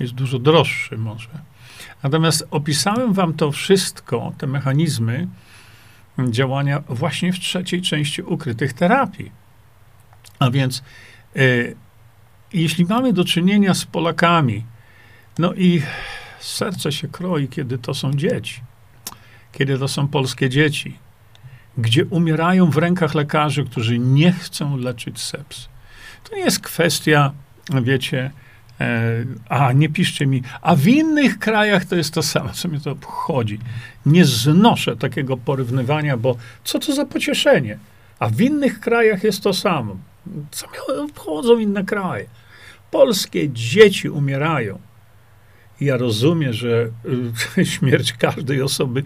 jest 0.00 0.14
dużo 0.14 0.38
droższy, 0.38 0.98
może. 0.98 1.28
Natomiast 2.02 2.48
opisałem 2.50 3.12
wam 3.12 3.34
to 3.34 3.52
wszystko, 3.52 4.32
te 4.38 4.46
mechanizmy 4.46 5.28
działania 6.18 6.82
właśnie 6.88 7.32
w 7.32 7.38
trzeciej 7.38 7.82
części 7.82 8.22
ukrytych 8.22 8.72
terapii. 8.72 9.32
A 10.38 10.50
więc, 10.50 10.82
e, 11.36 11.40
jeśli 12.52 12.84
mamy 12.84 13.12
do 13.12 13.24
czynienia 13.24 13.74
z 13.74 13.84
Polakami, 13.84 14.64
no 15.38 15.54
i 15.54 15.82
serce 16.40 16.92
się 16.92 17.08
kroi, 17.08 17.48
kiedy 17.48 17.78
to 17.78 17.94
są 17.94 18.12
dzieci, 18.12 18.60
kiedy 19.52 19.78
to 19.78 19.88
są 19.88 20.08
polskie 20.08 20.48
dzieci, 20.48 20.98
gdzie 21.78 22.04
umierają 22.04 22.70
w 22.70 22.76
rękach 22.76 23.14
lekarzy, 23.14 23.64
którzy 23.64 23.98
nie 23.98 24.32
chcą 24.32 24.76
leczyć 24.76 25.20
seps. 25.20 25.68
To 26.24 26.36
nie 26.36 26.42
jest 26.42 26.60
kwestia, 26.60 27.32
wiecie, 27.82 28.30
a 29.48 29.72
nie 29.72 29.88
piszcie 29.88 30.26
mi, 30.26 30.42
a 30.62 30.74
w 30.76 30.86
innych 30.86 31.38
krajach 31.38 31.84
to 31.84 31.96
jest 31.96 32.14
to 32.14 32.22
samo, 32.22 32.50
co 32.52 32.68
mnie 32.68 32.80
to 32.80 32.90
obchodzi. 32.90 33.58
Nie 34.06 34.24
znoszę 34.24 34.96
takiego 34.96 35.36
porównywania, 35.36 36.16
bo 36.16 36.36
co 36.64 36.78
to 36.78 36.94
za 36.94 37.06
pocieszenie? 37.06 37.78
A 38.18 38.28
w 38.28 38.40
innych 38.40 38.80
krajach 38.80 39.24
jest 39.24 39.42
to 39.42 39.52
samo. 39.52 39.96
Co 40.50 40.66
mnie 40.68 41.02
obchodzą 41.02 41.58
inne 41.58 41.84
kraje? 41.84 42.26
Polskie 42.90 43.50
dzieci 43.50 44.08
umierają. 44.08 44.78
Ja 45.80 45.96
rozumiem, 45.96 46.52
że 46.52 46.88
y, 47.58 47.66
śmierć 47.74 48.12
każdej 48.12 48.62
osoby 48.62 49.02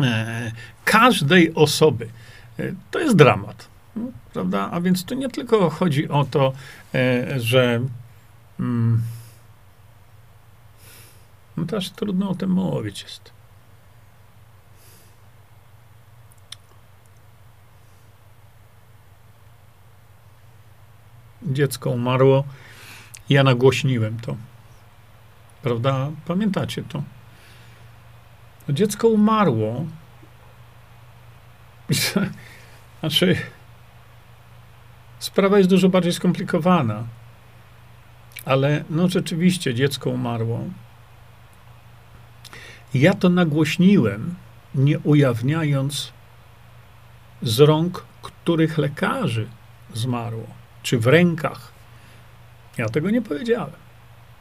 E, 0.00 0.52
każdej 0.84 1.54
osoby. 1.54 2.08
E, 2.58 2.72
to 2.90 3.00
jest 3.00 3.16
dramat, 3.16 3.68
prawda? 4.32 4.68
A 4.72 4.80
więc 4.80 5.04
tu 5.04 5.14
nie 5.14 5.28
tylko 5.28 5.70
chodzi 5.70 6.08
o 6.08 6.24
to, 6.24 6.52
e, 6.94 7.40
że 7.40 7.80
mm, 8.60 9.02
no 11.56 11.64
też 11.64 11.90
trudno 11.90 12.30
o 12.30 12.34
tym 12.34 12.50
mówić 12.50 13.02
jest. 13.02 13.36
Dziecko 21.42 21.90
umarło, 21.90 22.44
ja 23.28 23.44
nagłośniłem 23.44 24.20
to. 24.20 24.36
Prawda? 25.62 26.10
Pamiętacie 26.26 26.82
to? 26.82 27.02
No 28.68 28.74
dziecko 28.74 29.08
umarło. 29.08 29.84
Znaczy, 33.00 33.36
sprawa 35.18 35.58
jest 35.58 35.70
dużo 35.70 35.88
bardziej 35.88 36.12
skomplikowana. 36.12 37.04
Ale 38.46 38.84
no 38.90 39.08
rzeczywiście 39.08 39.74
dziecko 39.74 40.10
umarło. 40.10 40.60
Ja 42.94 43.14
to 43.14 43.28
nagłośniłem, 43.28 44.34
nie 44.74 44.98
ujawniając 44.98 46.12
z 47.42 47.60
rąk 47.60 48.04
których 48.22 48.78
lekarzy 48.78 49.46
zmarło, 49.94 50.46
czy 50.82 50.98
w 50.98 51.06
rękach. 51.06 51.72
Ja 52.78 52.88
tego 52.88 53.10
nie 53.10 53.22
powiedziałem. 53.22 53.74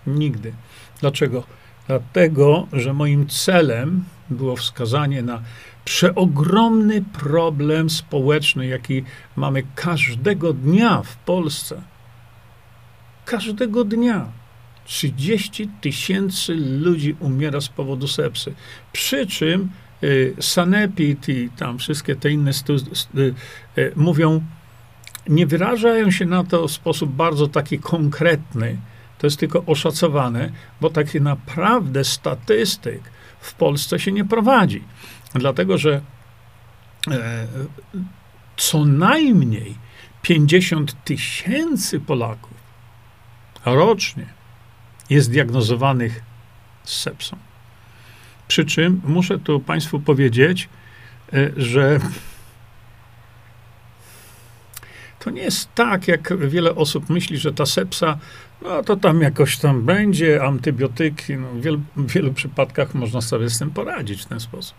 Nigdy. 0.08 0.54
Dlaczego? 1.02 1.44
Dlatego, 1.88 2.68
że 2.74 2.94
moim 2.94 3.28
celem 3.28 4.04
było 4.30 4.56
wskazanie 4.56 5.22
na 5.22 5.41
przeogromny 5.86 7.02
problem 7.02 7.89
społeczny, 7.89 8.68
jaki 8.68 9.04
mamy 9.36 9.63
każdego 9.76 10.54
dnia 10.54 11.02
w 11.02 11.15
Polsce. 11.15 11.82
Każdego 13.26 13.84
dnia. 13.84 14.26
30 14.86 15.70
tysięcy 15.82 16.56
ludzi 16.56 17.16
umiera 17.20 17.62
z 17.62 17.70
powodu 17.70 18.08
sepsy. 18.08 18.54
Przy 18.94 19.28
czym 19.28 19.70
y, 20.04 20.36
Sanepid 20.40 21.30
i 21.30 21.50
tam 21.50 21.78
wszystkie 21.78 22.16
te 22.16 22.32
inne 22.32 22.54
stu, 22.54 22.76
y, 22.76 23.34
y, 23.78 23.92
mówią, 23.96 24.42
nie 25.30 25.48
wyrażają 25.48 26.12
się 26.12 26.26
na 26.26 26.44
to 26.44 26.68
w 26.68 26.72
sposób 26.72 27.12
bardzo 27.12 27.48
taki 27.48 27.80
konkretny, 27.80 28.78
to 29.18 29.28
jest 29.28 29.40
tylko 29.40 29.64
oszacowane, 29.66 30.52
bo 30.82 30.90
tak 30.90 31.14
naprawdę 31.14 32.04
statystyk 32.04 33.02
w 33.40 33.54
Polsce 33.54 34.00
się 34.00 34.12
nie 34.12 34.26
prowadzi. 34.26 34.84
Dlatego, 35.34 35.78
że 35.78 36.02
e, 37.12 37.48
co 38.58 38.86
najmniej 38.86 39.76
50 40.22 41.04
tysięcy 41.04 42.00
Polaków 42.00 42.55
rocznie 43.65 44.25
jest 45.10 45.32
diagnozowanych 45.32 46.23
z 46.84 47.01
sepsą. 47.01 47.38
Przy 48.47 48.65
czym 48.65 49.01
muszę 49.06 49.39
tu 49.39 49.60
Państwu 49.60 49.99
powiedzieć, 49.99 50.69
e, 51.34 51.51
że 51.58 51.99
to 55.19 55.32
nie 55.32 55.41
jest 55.41 55.75
tak, 55.75 56.08
jak 56.08 56.38
wiele 56.38 56.75
osób 56.75 57.10
myśli, 57.10 57.38
że 57.38 57.54
ta 57.54 57.65
sepsa, 57.65 58.17
no 58.62 58.84
to 58.84 58.95
tam 58.95 59.21
jakoś 59.21 59.58
tam 59.58 59.82
będzie, 59.82 60.43
antybiotyki, 60.43 61.38
no 61.38 61.47
w, 61.47 61.62
wielu, 61.62 61.82
w 61.95 62.12
wielu 62.12 62.34
przypadkach 62.34 62.93
można 62.93 63.21
sobie 63.21 63.49
z 63.49 63.60
tym 63.60 63.71
poradzić 63.71 64.21
w 64.21 64.25
ten 64.25 64.39
sposób. 64.39 64.78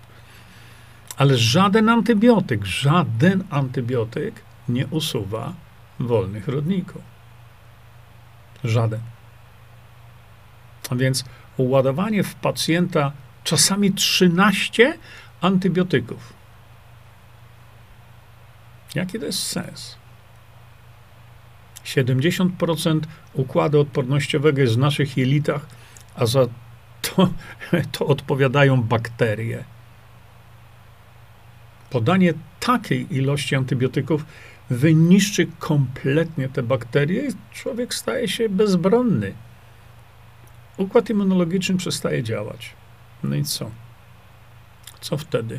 Ale 1.16 1.38
żaden 1.38 1.88
antybiotyk, 1.88 2.64
żaden 2.64 3.44
antybiotyk 3.51 4.35
nie 4.68 4.87
usuwa 4.87 5.53
wolnych 6.01 6.49
rodników. 6.49 7.16
Żaden. 8.69 9.01
A 10.91 10.95
więc 10.95 11.25
uładowanie 11.57 12.23
w 12.23 12.35
pacjenta 12.35 13.13
czasami 13.45 13.93
13 13.93 14.99
antybiotyków. 15.41 16.33
Jaki 18.95 19.19
to 19.19 19.27
jest 19.27 19.43
sens? 19.43 19.97
70% 21.85 23.01
układu 23.35 23.81
odpornościowego 23.81 24.61
jest 24.61 24.75
w 24.75 24.79
naszych 24.79 25.17
jelitach, 25.17 25.67
a 26.15 26.27
za 26.27 26.47
to, 27.03 27.31
to 27.93 28.07
odpowiadają 28.07 28.83
bakterie. 28.83 29.65
Podanie 31.91 32.35
takiej 32.61 33.17
ilości 33.17 33.57
antybiotyków 33.57 34.25
wyniszczy 34.71 35.47
kompletnie 35.59 36.49
te 36.49 36.63
bakterie 36.63 37.29
i 37.29 37.33
człowiek 37.53 37.95
staje 37.95 38.29
się 38.29 38.49
bezbronny. 38.49 39.33
Układ 40.77 41.11
immunologiczny 41.11 41.77
przestaje 41.77 42.23
działać. 42.23 42.73
No 43.23 43.37
i 43.37 43.45
co? 43.45 43.71
Co 45.01 45.17
wtedy? 45.17 45.59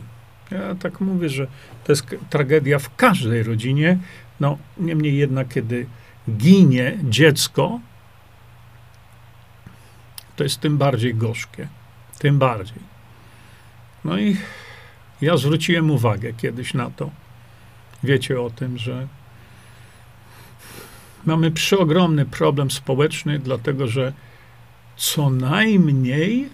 Ja 0.51 0.75
tak 0.75 1.01
mówię, 1.01 1.29
że 1.29 1.47
to 1.83 1.91
jest 1.91 2.05
tragedia 2.29 2.79
w 2.79 2.95
każdej 2.95 3.43
rodzinie. 3.43 3.97
No, 4.39 4.57
niemniej 4.77 5.17
jednak, 5.17 5.47
kiedy 5.47 5.85
ginie 6.29 6.97
dziecko, 7.03 7.79
to 10.35 10.43
jest 10.43 10.59
tym 10.59 10.77
bardziej 10.77 11.15
gorzkie. 11.15 11.67
Tym 12.19 12.39
bardziej. 12.39 12.79
No 14.05 14.17
i 14.17 14.37
ja 15.21 15.37
zwróciłem 15.37 15.91
uwagę 15.91 16.33
kiedyś 16.33 16.73
na 16.73 16.89
to. 16.89 17.09
Wiecie 18.03 18.41
o 18.41 18.49
tym, 18.49 18.77
że 18.77 19.07
mamy 21.25 21.51
przeogromny 21.51 22.25
problem 22.25 22.71
społeczny, 22.71 23.39
dlatego 23.39 23.87
że 23.87 24.13
co 24.97 25.29
najmniej 25.29 26.49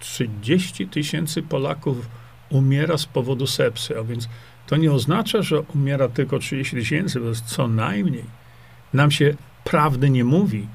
30 0.00 0.88
tysięcy 0.88 1.42
Polaków 1.42 2.08
umiera 2.50 2.98
z 2.98 3.06
powodu 3.06 3.46
sepsy, 3.46 3.98
a 3.98 4.02
więc 4.02 4.28
to 4.66 4.76
nie 4.76 4.92
oznacza, 4.92 5.42
że 5.42 5.60
umiera 5.60 6.08
tylko 6.08 6.38
30 6.38 6.76
tysięcy, 6.76 7.20
to 7.20 7.26
jest 7.28 7.44
co 7.44 7.68
najmniej. 7.68 8.24
Nam 8.92 9.10
się 9.10 9.36
prawdy 9.64 10.10
nie 10.10 10.24
mówi. 10.24 10.66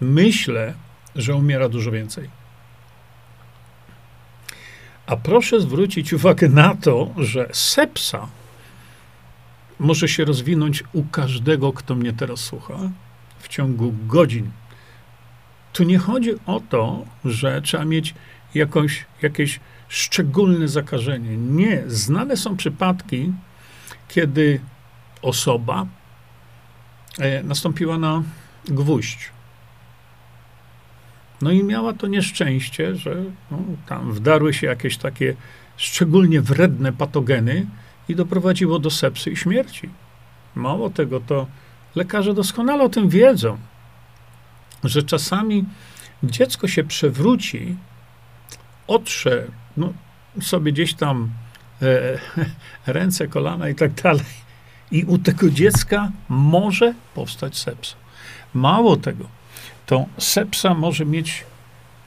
Myślę, 0.00 0.74
że 1.16 1.34
umiera 1.34 1.68
dużo 1.68 1.90
więcej. 1.90 2.37
A 5.08 5.16
proszę 5.16 5.60
zwrócić 5.60 6.12
uwagę 6.12 6.48
na 6.48 6.74
to, 6.74 7.10
że 7.16 7.48
sepsa 7.52 8.28
może 9.78 10.08
się 10.08 10.24
rozwinąć 10.24 10.84
u 10.92 11.04
każdego, 11.04 11.72
kto 11.72 11.94
mnie 11.94 12.12
teraz 12.12 12.40
słucha, 12.40 12.78
w 13.38 13.48
ciągu 13.48 13.94
godzin. 14.06 14.50
Tu 15.72 15.84
nie 15.84 15.98
chodzi 15.98 16.30
o 16.46 16.60
to, 16.68 17.04
że 17.24 17.62
trzeba 17.62 17.84
mieć 17.84 18.14
jakąś, 18.54 19.06
jakieś 19.22 19.60
szczególne 19.88 20.68
zakażenie. 20.68 21.36
Nie. 21.36 21.82
Znane 21.86 22.36
są 22.36 22.56
przypadki, 22.56 23.32
kiedy 24.08 24.60
osoba 25.22 25.86
e, 27.18 27.42
nastąpiła 27.42 27.98
na 27.98 28.22
gwóźdź. 28.64 29.30
No 31.42 31.50
i 31.50 31.64
miała 31.64 31.92
to 31.92 32.06
nieszczęście, 32.06 32.96
że 32.96 33.16
no, 33.50 33.58
tam 33.86 34.12
wdarły 34.12 34.54
się 34.54 34.66
jakieś 34.66 34.96
takie 34.96 35.34
szczególnie 35.76 36.40
wredne 36.40 36.92
patogeny 36.92 37.66
i 38.08 38.14
doprowadziło 38.14 38.78
do 38.78 38.90
sepsy 38.90 39.30
i 39.30 39.36
śmierci. 39.36 39.88
Mało 40.54 40.90
tego, 40.90 41.20
to 41.20 41.46
lekarze 41.94 42.34
doskonale 42.34 42.84
o 42.84 42.88
tym 42.88 43.08
wiedzą, 43.08 43.58
że 44.84 45.02
czasami 45.02 45.64
dziecko 46.22 46.68
się 46.68 46.84
przewróci, 46.84 47.76
otrze 48.86 49.46
no, 49.76 49.92
sobie 50.42 50.72
gdzieś 50.72 50.94
tam 50.94 51.30
e, 51.82 52.18
ręce, 52.92 53.28
kolana 53.28 53.68
i 53.68 53.74
tak 53.74 53.92
dalej. 53.92 54.48
I 54.90 55.04
u 55.04 55.18
tego 55.18 55.50
dziecka 55.50 56.10
może 56.28 56.94
powstać 57.14 57.56
sepsa. 57.56 57.96
Mało 58.54 58.96
tego, 58.96 59.24
to 59.88 60.06
sepsa 60.18 60.74
może 60.74 61.04
mieć 61.04 61.44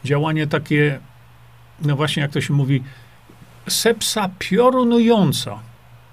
działanie 0.05 0.47
takie, 0.47 0.99
no 1.81 1.95
właśnie 1.95 2.21
jak 2.21 2.31
to 2.31 2.41
się 2.41 2.53
mówi, 2.53 2.83
sepsa 3.67 4.29
piorunująca. 4.39 5.59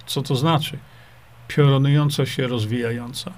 Co 0.06 0.22
to 0.22 0.36
znaczy? 0.36 0.78
Piorunująco 1.48 2.26
się 2.26 2.46
rozwijająca. 2.46 3.32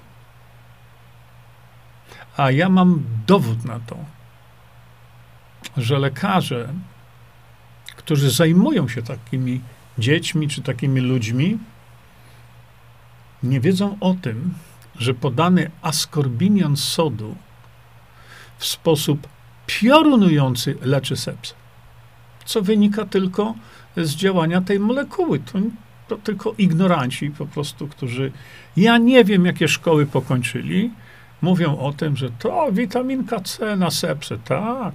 A 2.37 2.51
ja 2.51 2.69
mam 2.69 3.03
dowód 3.27 3.65
na 3.65 3.79
to, 3.79 3.97
że 5.77 5.99
lekarze, 5.99 6.73
którzy 7.95 8.31
zajmują 8.31 8.87
się 8.87 9.01
takimi 9.01 9.61
dziećmi 9.97 10.47
czy 10.47 10.61
takimi 10.61 11.01
ludźmi, 11.01 11.57
nie 13.43 13.59
wiedzą 13.59 13.97
o 13.99 14.13
tym, 14.13 14.53
że 14.95 15.13
podany 15.13 15.71
askorbinion 15.81 16.77
sodu 16.77 17.35
w 18.61 18.65
sposób 18.65 19.27
piorunujący 19.65 20.77
leczy 20.81 21.17
sepsę. 21.17 21.53
Co 22.45 22.61
wynika 22.61 23.05
tylko 23.05 23.55
z 23.97 24.15
działania 24.15 24.61
tej 24.61 24.79
molekuły. 24.79 25.39
To, 25.39 25.59
to 26.07 26.17
tylko 26.17 26.53
ignoranci 26.57 27.29
po 27.29 27.45
prostu, 27.45 27.87
którzy 27.87 28.31
ja 28.77 28.97
nie 28.97 29.23
wiem, 29.23 29.45
jakie 29.45 29.67
szkoły 29.67 30.05
pokończyli, 30.05 30.91
mówią 31.41 31.77
o 31.77 31.93
tym, 31.93 32.17
że 32.17 32.29
to 32.39 32.71
witaminka 32.71 33.39
C 33.39 33.75
na 33.75 33.91
sepsę. 33.91 34.37
Tak. 34.37 34.93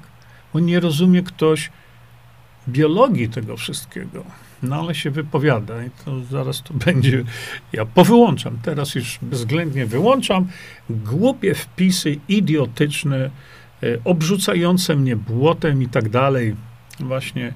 On 0.55 0.67
nie 0.67 0.81
rozumie 0.81 1.23
ktoś 1.23 1.71
biologii 2.69 3.29
tego 3.29 3.57
wszystkiego. 3.57 4.25
No 4.63 4.77
ale 4.77 4.95
się 4.95 5.11
wypowiada 5.11 5.85
i 5.85 5.91
to 6.05 6.25
zaraz 6.25 6.63
to 6.63 6.75
będzie. 6.87 7.25
Ja 7.73 7.85
powyłączam, 7.87 8.59
teraz 8.63 8.95
już 8.95 9.19
bezwzględnie 9.23 9.87
wyłączam. 9.87 10.47
Głupie 10.91 11.55
wpisy, 11.55 12.17
idiotyczne, 12.29 13.31
e, 13.83 13.99
obrzucające 14.05 14.97
mnie 14.97 15.17
błotem 15.17 15.83
i 15.83 15.89
tak 15.89 16.09
dalej. 16.09 16.57
Właśnie. 17.01 17.53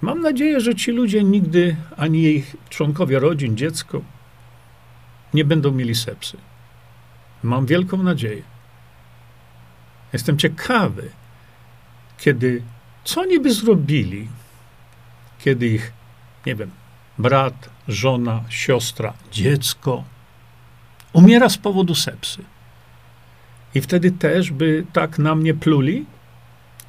Mam 0.00 0.20
nadzieję, 0.20 0.60
że 0.60 0.74
ci 0.74 0.92
ludzie 0.92 1.24
nigdy, 1.24 1.76
ani 1.96 2.22
ich 2.22 2.56
członkowie 2.68 3.18
rodzin, 3.18 3.56
dziecko, 3.56 4.02
nie 5.34 5.44
będą 5.44 5.72
mieli 5.72 5.94
sepsy. 5.94 6.36
Mam 7.42 7.66
wielką 7.66 8.02
nadzieję. 8.02 8.42
Jestem 10.12 10.38
ciekawy, 10.38 11.10
kiedy, 12.18 12.62
co 13.04 13.20
oni 13.20 13.40
by 13.40 13.52
zrobili, 13.52 14.28
kiedy 15.38 15.66
ich, 15.66 15.92
nie 16.46 16.54
wiem, 16.54 16.70
brat, 17.18 17.70
żona, 17.88 18.44
siostra, 18.48 19.12
dziecko 19.32 20.04
umiera 21.12 21.48
z 21.48 21.58
powodu 21.58 21.94
sepsy. 21.94 22.44
I 23.74 23.80
wtedy 23.80 24.10
też 24.10 24.50
by 24.50 24.86
tak 24.92 25.18
na 25.18 25.34
mnie 25.34 25.54
pluli? 25.54 26.06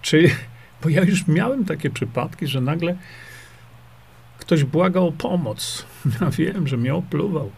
Czy, 0.02 0.30
bo 0.84 0.90
ja 0.90 1.02
już 1.04 1.28
miałem 1.28 1.66
takie 1.66 1.90
przypadki, 1.90 2.48
że 2.48 2.62
nagle 2.62 2.96
ktoś 4.40 4.64
błagał 4.64 5.08
o 5.08 5.12
pomoc. 5.12 5.86
Ja 6.22 6.30
wiem, 6.30 6.68
że 6.68 6.78
mnie 6.78 6.96
opluwał. 6.96 7.52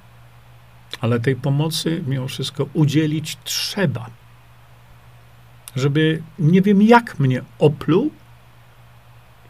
Ale 1.01 1.19
tej 1.19 1.35
pomocy 1.35 2.03
mimo 2.07 2.27
wszystko 2.27 2.67
udzielić 2.73 3.37
trzeba. 3.43 4.09
Żeby 5.75 6.21
nie 6.39 6.61
wiem 6.61 6.81
jak 6.81 7.19
mnie 7.19 7.41
opluł, 7.59 8.11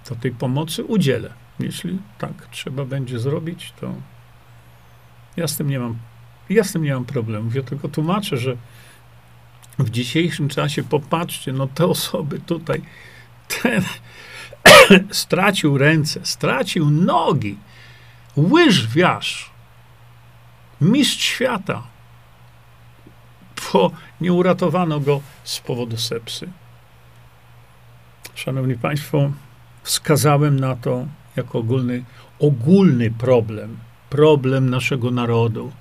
to 0.05 0.15
tej 0.15 0.31
pomocy 0.31 0.83
udzielę. 0.83 1.33
Jeśli 1.59 1.99
tak 2.17 2.47
trzeba 2.51 2.85
będzie 2.85 3.19
zrobić, 3.19 3.73
to 3.81 3.93
ja 5.37 5.47
z 5.47 5.57
tym 5.57 5.69
nie 5.69 5.79
mam, 5.79 5.97
ja 6.49 6.63
z 6.63 6.71
tym 6.71 6.83
nie 6.83 6.93
mam 6.93 7.05
problemu. 7.05 7.51
Ja 7.53 7.63
tylko 7.63 7.87
tłumaczę, 7.87 8.37
że 8.37 8.57
w 9.79 9.89
dzisiejszym 9.89 10.49
czasie, 10.49 10.83
popatrzcie, 10.83 11.53
no 11.53 11.67
te 11.67 11.85
osoby 11.85 12.39
tutaj, 12.39 12.81
ten 13.47 13.83
stracił 15.11 15.77
ręce, 15.77 16.19
stracił 16.23 16.89
nogi, 16.89 17.57
łyżwiarz, 18.37 19.51
mistrz 20.81 21.23
świata, 21.23 21.83
bo 23.73 23.91
nie 24.21 24.33
uratowano 24.33 24.99
go 24.99 25.21
z 25.43 25.59
powodu 25.59 25.97
sepsy. 25.97 26.49
Szanowni 28.35 28.75
Państwo, 28.75 29.31
wskazałem 29.83 30.59
na 30.59 30.75
to 30.75 31.05
jako 31.35 31.59
ogólny, 31.59 32.03
ogólny 32.39 33.11
problem, 33.11 33.77
problem 34.09 34.69
naszego 34.69 35.11
narodu. 35.11 35.71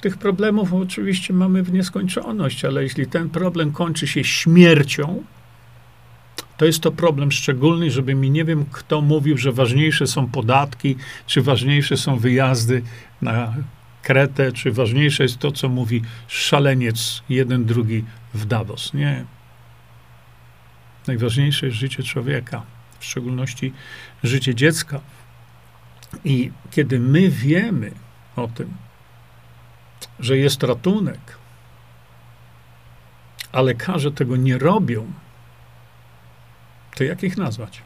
Tych 0.00 0.18
problemów 0.18 0.74
oczywiście 0.74 1.34
mamy 1.34 1.62
w 1.62 1.72
nieskończoność, 1.72 2.64
ale 2.64 2.82
jeśli 2.82 3.06
ten 3.06 3.30
problem 3.30 3.72
kończy 3.72 4.06
się 4.06 4.24
śmiercią, 4.24 5.22
to 6.56 6.64
jest 6.64 6.80
to 6.80 6.92
problem 6.92 7.32
szczególny, 7.32 7.90
żeby 7.90 8.14
mi 8.14 8.30
nie 8.30 8.44
wiem, 8.44 8.64
kto 8.72 9.00
mówił, 9.00 9.38
że 9.38 9.52
ważniejsze 9.52 10.06
są 10.06 10.26
podatki, 10.26 10.96
czy 11.26 11.42
ważniejsze 11.42 11.96
są 11.96 12.18
wyjazdy 12.18 12.82
na 13.22 13.54
Kretę, 14.02 14.52
czy 14.52 14.72
ważniejsze 14.72 15.22
jest 15.22 15.38
to, 15.38 15.52
co 15.52 15.68
mówi 15.68 16.02
szaleniec 16.28 17.22
jeden, 17.28 17.64
drugi 17.64 18.04
w 18.34 18.44
Davos. 18.44 18.94
Nie. 18.94 19.24
Najważniejsze 21.06 21.66
jest 21.66 21.78
życie 21.78 22.02
człowieka, 22.02 22.62
w 22.98 23.04
szczególności 23.04 23.72
życie 24.22 24.54
dziecka. 24.54 25.00
I 26.24 26.50
kiedy 26.70 27.00
my 27.00 27.28
wiemy 27.30 27.92
o 28.36 28.48
tym, 28.48 28.74
że 30.20 30.36
jest 30.36 30.62
ratunek, 30.62 31.38
a 33.52 33.62
lekarze 33.62 34.12
tego 34.12 34.36
nie 34.36 34.58
robią, 34.58 35.12
to 36.94 37.04
jak 37.04 37.22
ich 37.22 37.36
nazwać? 37.36 37.82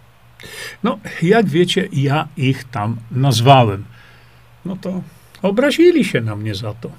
No, 0.82 0.98
jak 1.22 1.48
wiecie, 1.48 1.88
ja 1.92 2.28
ich 2.36 2.64
tam 2.64 2.96
nazwałem. 3.10 3.84
No 4.64 4.76
to 4.76 5.02
obrazili 5.42 6.04
się 6.04 6.20
na 6.20 6.36
mnie 6.36 6.54
za 6.54 6.74
to. 6.74 6.90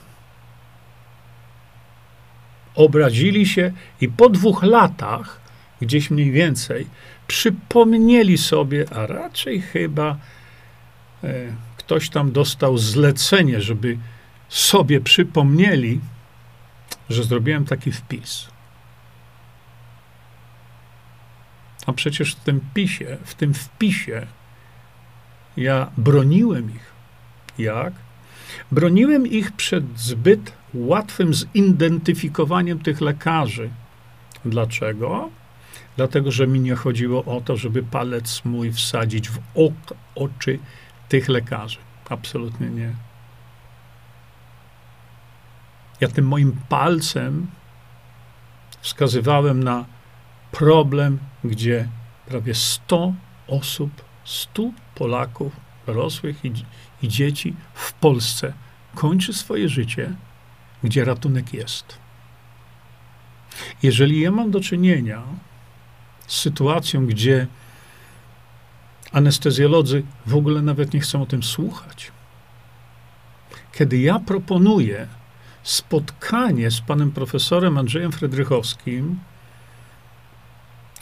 Obrazili 2.76 3.48
się 3.48 3.72
i 4.02 4.08
po 4.10 4.30
dwóch 4.30 4.64
latach, 4.64 5.42
gdzieś 5.82 6.10
mniej 6.10 6.32
więcej, 6.32 6.88
przypomnieli 7.32 8.38
sobie, 8.38 8.86
a 8.94 9.08
raczej 9.08 9.62
chyba 9.62 10.18
e, 11.24 11.28
ktoś 11.78 12.10
tam 12.10 12.32
dostał 12.32 12.78
zlecenie, 12.78 13.62
żeby 13.62 13.98
sobie 14.50 15.02
przypomnieli, 15.02 16.00
że 17.10 17.24
zrobiłem 17.24 17.66
taki 17.66 17.92
wpis. 17.92 18.48
A 21.86 21.94
przecież 21.94 22.36
w 22.36 22.40
tym 22.40 22.62
pisie, 22.74 23.18
w 23.24 23.36
tym 23.36 23.54
wpisie 23.54 24.28
ja 25.58 25.92
broniłem 25.98 26.76
ich. 26.76 26.92
Jak? 27.58 27.94
Broniłem 28.72 29.28
ich 29.28 29.52
przed 29.52 30.00
zbyt 30.00 30.54
łatwym 30.74 31.34
zidentyfikowaniem 31.34 32.80
tych 32.80 33.02
lekarzy. 33.02 33.70
Dlaczego? 34.46 35.41
Dlatego, 35.98 36.32
że 36.32 36.48
mi 36.48 36.60
nie 36.60 36.76
chodziło 36.76 37.26
o 37.26 37.42
to, 37.42 37.58
żeby 37.58 37.84
palec 37.84 38.46
mój 38.46 38.72
wsadzić 38.72 39.30
w 39.30 39.40
ok, 39.56 39.94
oczy 40.16 40.60
tych 41.10 41.30
lekarzy. 41.30 41.78
Absolutnie 42.10 42.70
nie. 42.70 42.94
Ja 46.02 46.08
tym 46.08 46.28
moim 46.28 46.58
palcem 46.70 47.48
wskazywałem 48.82 49.64
na 49.64 49.86
problem, 50.52 51.20
gdzie 51.44 51.88
prawie 52.26 52.56
100 52.56 53.14
osób, 53.48 53.92
100 54.24 54.72
Polaków, 54.96 55.54
dorosłych 55.86 56.46
i, 56.46 56.52
i 57.02 57.08
dzieci 57.08 57.56
w 57.74 57.94
Polsce 57.94 58.54
kończy 58.96 59.34
swoje 59.34 59.70
życie, 59.70 60.16
gdzie 60.84 61.06
ratunek 61.06 61.54
jest. 61.54 61.98
Jeżeli 63.84 64.22
ja 64.22 64.32
mam 64.32 64.52
do 64.52 64.60
czynienia 64.60 65.22
sytuacją, 66.34 67.06
gdzie 67.06 67.48
anestezjolodzy 69.12 70.04
w 70.26 70.36
ogóle 70.36 70.62
nawet 70.62 70.94
nie 70.94 71.00
chcą 71.00 71.22
o 71.22 71.26
tym 71.26 71.44
słuchać, 71.44 72.12
kiedy 73.74 73.98
ja 73.98 74.20
proponuję 74.20 75.08
spotkanie 75.64 76.72
z 76.72 76.82
panem 76.82 77.12
profesorem 77.12 77.78
Andrzejem 77.78 78.12
Fredrychowskim, 78.12 79.20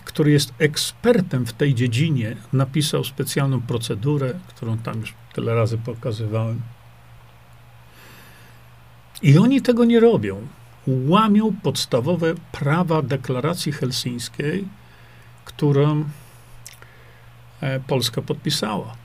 który 0.05 0.31
jest 0.31 0.53
ekspertem 0.59 1.45
w 1.45 1.53
tej 1.53 1.75
dziedzinie, 1.75 2.35
napisał 2.53 3.03
specjalną 3.03 3.61
procedurę, 3.61 4.39
którą 4.47 4.77
tam 4.77 4.99
już 4.99 5.13
tyle 5.33 5.55
razy 5.55 5.77
pokazywałem. 5.77 6.61
I 9.21 9.37
oni 9.37 9.61
tego 9.61 9.85
nie 9.85 9.99
robią. 9.99 10.47
Łamią 10.87 11.55
podstawowe 11.63 12.33
prawa 12.51 13.01
deklaracji 13.01 13.71
helsińskiej, 13.71 14.67
którą 15.59 16.05
e, 17.61 17.79
Polska 17.79 18.21
podpisała. 18.21 18.95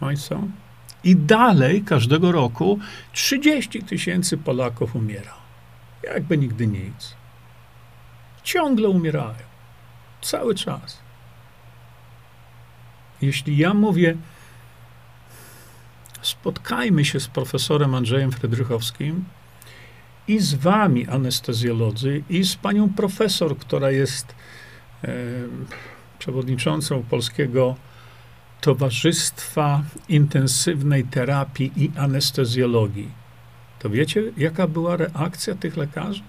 No 0.00 0.10
i 0.10 0.16
co? 0.16 0.42
I 1.04 1.16
dalej 1.16 1.84
każdego 1.84 2.32
roku 2.32 2.78
30 3.12 3.82
tysięcy 3.82 4.38
Polaków 4.38 4.96
umiera. 4.96 5.34
Jakby 6.02 6.38
nigdy 6.38 6.66
nic. 6.66 7.14
Ciągle 8.42 8.88
umierają. 8.88 9.44
Cały 10.22 10.54
czas. 10.54 10.98
Jeśli 13.22 13.56
ja 13.56 13.74
mówię, 13.74 14.16
spotkajmy 16.22 17.04
się 17.04 17.20
z 17.20 17.28
profesorem 17.28 17.94
Andrzejem 17.94 18.32
Frydrychowskim 18.32 19.24
i 20.30 20.40
z 20.40 20.54
wami, 20.54 21.06
anestezjolodzy, 21.08 22.22
i 22.30 22.44
z 22.44 22.56
panią 22.56 22.88
profesor, 22.88 23.58
która 23.58 23.90
jest 23.90 24.34
e, 25.04 25.08
przewodniczącą 26.18 27.02
Polskiego 27.02 27.76
Towarzystwa 28.60 29.82
Intensywnej 30.08 31.04
Terapii 31.04 31.72
i 31.76 31.90
Anestezjologii. 31.96 33.10
To 33.78 33.90
wiecie, 33.90 34.22
jaka 34.36 34.66
była 34.66 34.96
reakcja 34.96 35.54
tych 35.54 35.76
lekarzy? 35.76 36.22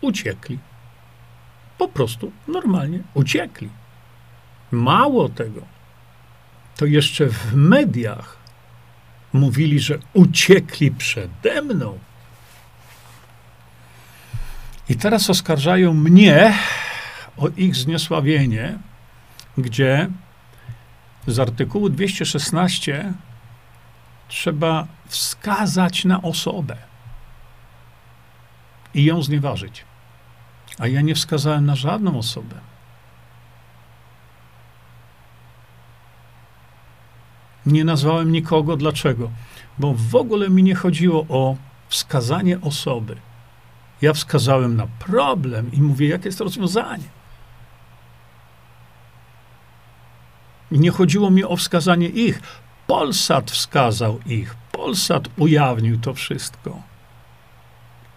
Uciekli. 0.00 0.58
Po 1.78 1.88
prostu 1.88 2.32
normalnie 2.48 3.02
uciekli. 3.14 3.68
Mało 4.70 5.28
tego, 5.28 5.62
to 6.76 6.86
jeszcze 6.86 7.26
w 7.26 7.54
mediach 7.54 8.36
mówili, 9.32 9.80
że 9.80 9.98
uciekli 10.14 10.90
przede 10.90 11.62
mną. 11.62 11.98
I 14.88 14.96
teraz 14.96 15.30
oskarżają 15.30 15.94
mnie 15.94 16.54
o 17.36 17.48
ich 17.48 17.76
zniesławienie, 17.76 18.78
gdzie 19.58 20.08
z 21.26 21.38
artykułu 21.38 21.88
216 21.88 23.12
trzeba 24.28 24.86
wskazać 25.06 26.04
na 26.04 26.22
osobę 26.22 26.76
i 28.94 29.04
ją 29.04 29.22
znieważyć. 29.22 29.84
A 30.78 30.86
ja 30.86 31.00
nie 31.00 31.14
wskazałem 31.14 31.66
na 31.66 31.74
żadną 31.74 32.18
osobę. 32.18 32.56
Nie 37.66 37.84
nazwałem 37.84 38.32
nikogo. 38.32 38.76
Dlaczego? 38.76 39.30
Bo 39.78 39.94
w 39.96 40.14
ogóle 40.14 40.50
mi 40.50 40.62
nie 40.62 40.74
chodziło 40.74 41.26
o 41.28 41.56
wskazanie 41.88 42.60
osoby. 42.60 43.16
Ja 44.02 44.12
wskazałem 44.12 44.76
na 44.76 44.86
problem 44.86 45.72
i 45.72 45.82
mówię, 45.82 46.08
jakie 46.08 46.28
jest 46.28 46.40
rozwiązanie. 46.40 47.08
Nie 50.70 50.90
chodziło 50.90 51.30
mi 51.30 51.44
o 51.44 51.56
wskazanie 51.56 52.08
ich. 52.08 52.40
Polsat 52.86 53.50
wskazał 53.50 54.20
ich. 54.26 54.54
Polsat 54.72 55.28
ujawnił 55.36 55.98
to 55.98 56.14
wszystko. 56.14 56.82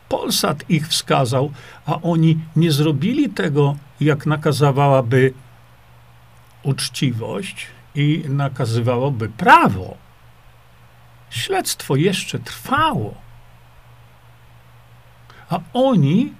Polsat 0.09 0.69
ich 0.69 0.87
wskazał, 0.87 1.51
a 1.85 2.01
oni 2.01 2.39
nie 2.55 2.71
zrobili 2.71 3.29
tego, 3.29 3.75
jak 3.99 4.25
nakazywałaby 4.25 5.33
uczciwość 6.63 7.67
i 7.95 8.23
nakazywałoby 8.29 9.29
prawo. 9.29 9.97
Śledztwo 11.29 11.95
jeszcze 11.95 12.39
trwało. 12.39 13.28
A 15.49 15.59
oni 15.73 16.33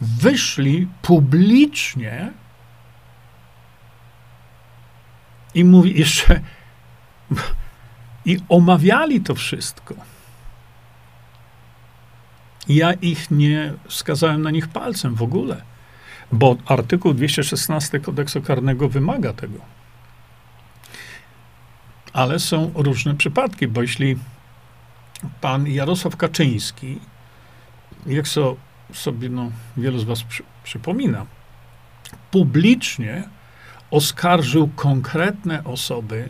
wyszli 0.00 0.88
publicznie 1.02 2.32
i 5.54 5.64
mówi 5.64 6.00
jeszcze 6.00 6.40
i 8.24 8.38
omawiali 8.48 9.20
to 9.20 9.34
wszystko. 9.34 9.94
Ja 12.68 12.92
ich 12.92 13.30
nie 13.30 13.74
wskazałem 13.88 14.42
na 14.42 14.50
nich 14.50 14.68
palcem 14.68 15.14
w 15.14 15.22
ogóle, 15.22 15.62
bo 16.32 16.56
artykuł 16.66 17.14
216 17.14 18.00
kodeksu 18.00 18.42
karnego 18.42 18.88
wymaga 18.88 19.32
tego. 19.32 19.58
Ale 22.12 22.38
są 22.38 22.70
różne 22.74 23.14
przypadki, 23.14 23.68
bo 23.68 23.82
jeśli 23.82 24.16
pan 25.40 25.66
Jarosław 25.66 26.16
Kaczyński, 26.16 26.98
jak 28.06 28.28
so, 28.28 28.56
sobie 28.92 29.28
no, 29.28 29.50
wielu 29.76 29.98
z 29.98 30.04
was 30.04 30.22
przy, 30.22 30.42
przypomina, 30.64 31.26
publicznie 32.30 33.28
oskarżył 33.90 34.68
konkretne 34.76 35.64
osoby, 35.64 36.28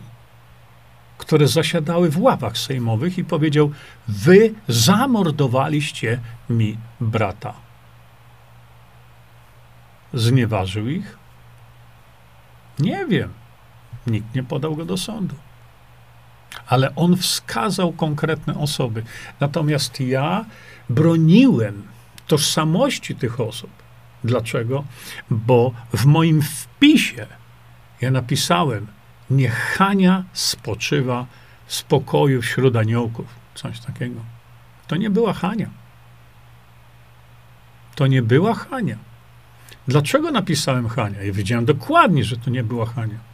które 1.17 1.47
zasiadały 1.47 2.09
w 2.09 2.21
ławach 2.21 2.57
sejmowych 2.57 3.17
i 3.17 3.23
powiedział: 3.23 3.71
Wy 4.07 4.53
zamordowaliście 4.67 6.19
mi 6.49 6.77
brata. 6.99 7.53
Znieważył 10.13 10.87
ich? 10.87 11.17
Nie 12.79 13.05
wiem. 13.05 13.33
Nikt 14.07 14.35
nie 14.35 14.43
podał 14.43 14.75
go 14.75 14.85
do 14.85 14.97
sądu. 14.97 15.35
Ale 16.67 16.95
on 16.95 17.17
wskazał 17.17 17.93
konkretne 17.93 18.57
osoby. 18.57 19.03
Natomiast 19.39 19.99
ja 19.99 20.45
broniłem 20.89 21.83
tożsamości 22.27 23.15
tych 23.15 23.39
osób. 23.39 23.69
Dlaczego? 24.23 24.83
Bo 25.29 25.71
w 25.93 26.05
moim 26.05 26.41
wpisie 26.41 27.27
ja 28.01 28.11
napisałem, 28.11 28.87
niech 29.29 29.53
Hania 29.53 30.23
spoczywa 30.33 31.25
w 31.65 31.73
spokoju 31.75 32.41
wśród 32.41 32.75
aniołków. 32.75 33.25
Coś 33.55 33.79
takiego. 33.79 34.21
To 34.87 34.95
nie 34.95 35.09
była 35.09 35.33
Hania. 35.33 35.69
To 37.95 38.07
nie 38.07 38.21
była 38.21 38.53
Hania. 38.53 38.97
Dlaczego 39.87 40.31
napisałem 40.31 40.89
Hania? 40.89 41.23
Ja 41.23 41.33
wiedziałem 41.33 41.65
dokładnie, 41.65 42.23
że 42.23 42.37
to 42.37 42.49
nie 42.49 42.63
była 42.63 42.85
Hania. 42.85 43.28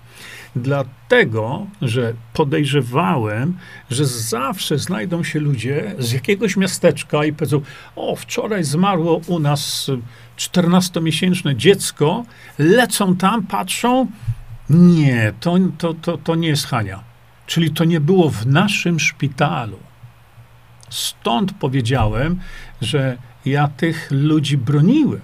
Dlatego, 0.56 1.68
że 1.82 2.13
podejrzewałem, 2.34 3.58
że 3.89 4.06
zawsze 4.06 4.78
znajdą 4.78 5.24
się 5.24 5.39
ludzie 5.39 5.96
z 6.00 6.12
jakiegoś 6.12 6.58
miasteczka 6.58 7.26
i 7.26 7.34
powiedzą: 7.34 7.62
O, 7.96 8.15
wczoraj 8.15 8.63
zmarło 8.63 9.22
u 9.28 9.39
nas 9.39 9.91
14-miesięczne 10.38 11.56
dziecko, 11.56 12.26
lecą 12.60 13.15
tam, 13.15 13.48
patrzą. 13.48 14.08
Nie, 14.70 15.34
to, 15.39 15.56
to, 15.78 15.94
to, 15.94 16.18
to 16.18 16.36
nie 16.36 16.48
jest 16.48 16.68
Hania. 16.68 17.04
Czyli 17.48 17.72
to 17.72 17.84
nie 17.84 18.00
było 18.00 18.30
w 18.30 18.46
naszym 18.46 19.00
szpitalu. 19.00 19.80
Stąd 20.89 21.52
powiedziałem, 21.52 22.39
że 22.82 23.18
ja 23.46 23.68
tych 23.68 24.08
ludzi 24.12 24.58
broniłem. 24.58 25.22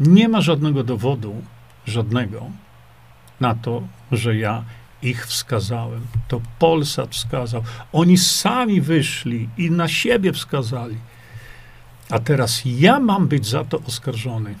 Nie 0.00 0.28
ma 0.28 0.40
żadnego 0.40 0.84
dowodu, 0.84 1.42
żadnego, 1.88 2.50
na 3.40 3.54
to, 3.54 3.82
że 4.12 4.36
ja 4.36 4.64
ich 5.02 5.26
wskazałem. 5.26 6.06
To 6.28 6.40
Polsat 6.58 7.10
wskazał. 7.14 7.62
Oni 7.92 8.18
sami 8.18 8.80
wyszli 8.80 9.48
i 9.56 9.70
na 9.70 9.88
siebie 9.88 10.32
wskazali. 10.32 10.96
A 12.10 12.18
teraz 12.18 12.62
ja 12.64 13.00
mam 13.00 13.28
być 13.28 13.46
za 13.46 13.64
to 13.64 13.80
oskarżony. 13.86 14.54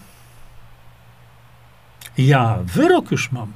Ja 2.18 2.58
wyrok 2.64 3.10
już 3.10 3.32
mam. 3.32 3.52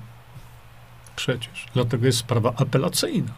Przecież. 1.16 1.66
Dlatego 1.74 2.06
jest 2.06 2.18
sprawa 2.18 2.52
apelacyjna. 2.56 3.32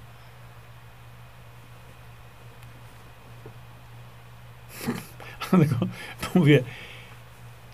Dlatego 5.50 5.76
mówię, 6.34 6.64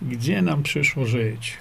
gdzie 0.03 0.43
nam 0.43 0.63
przyszło 0.63 1.07
żyć? 1.07 1.59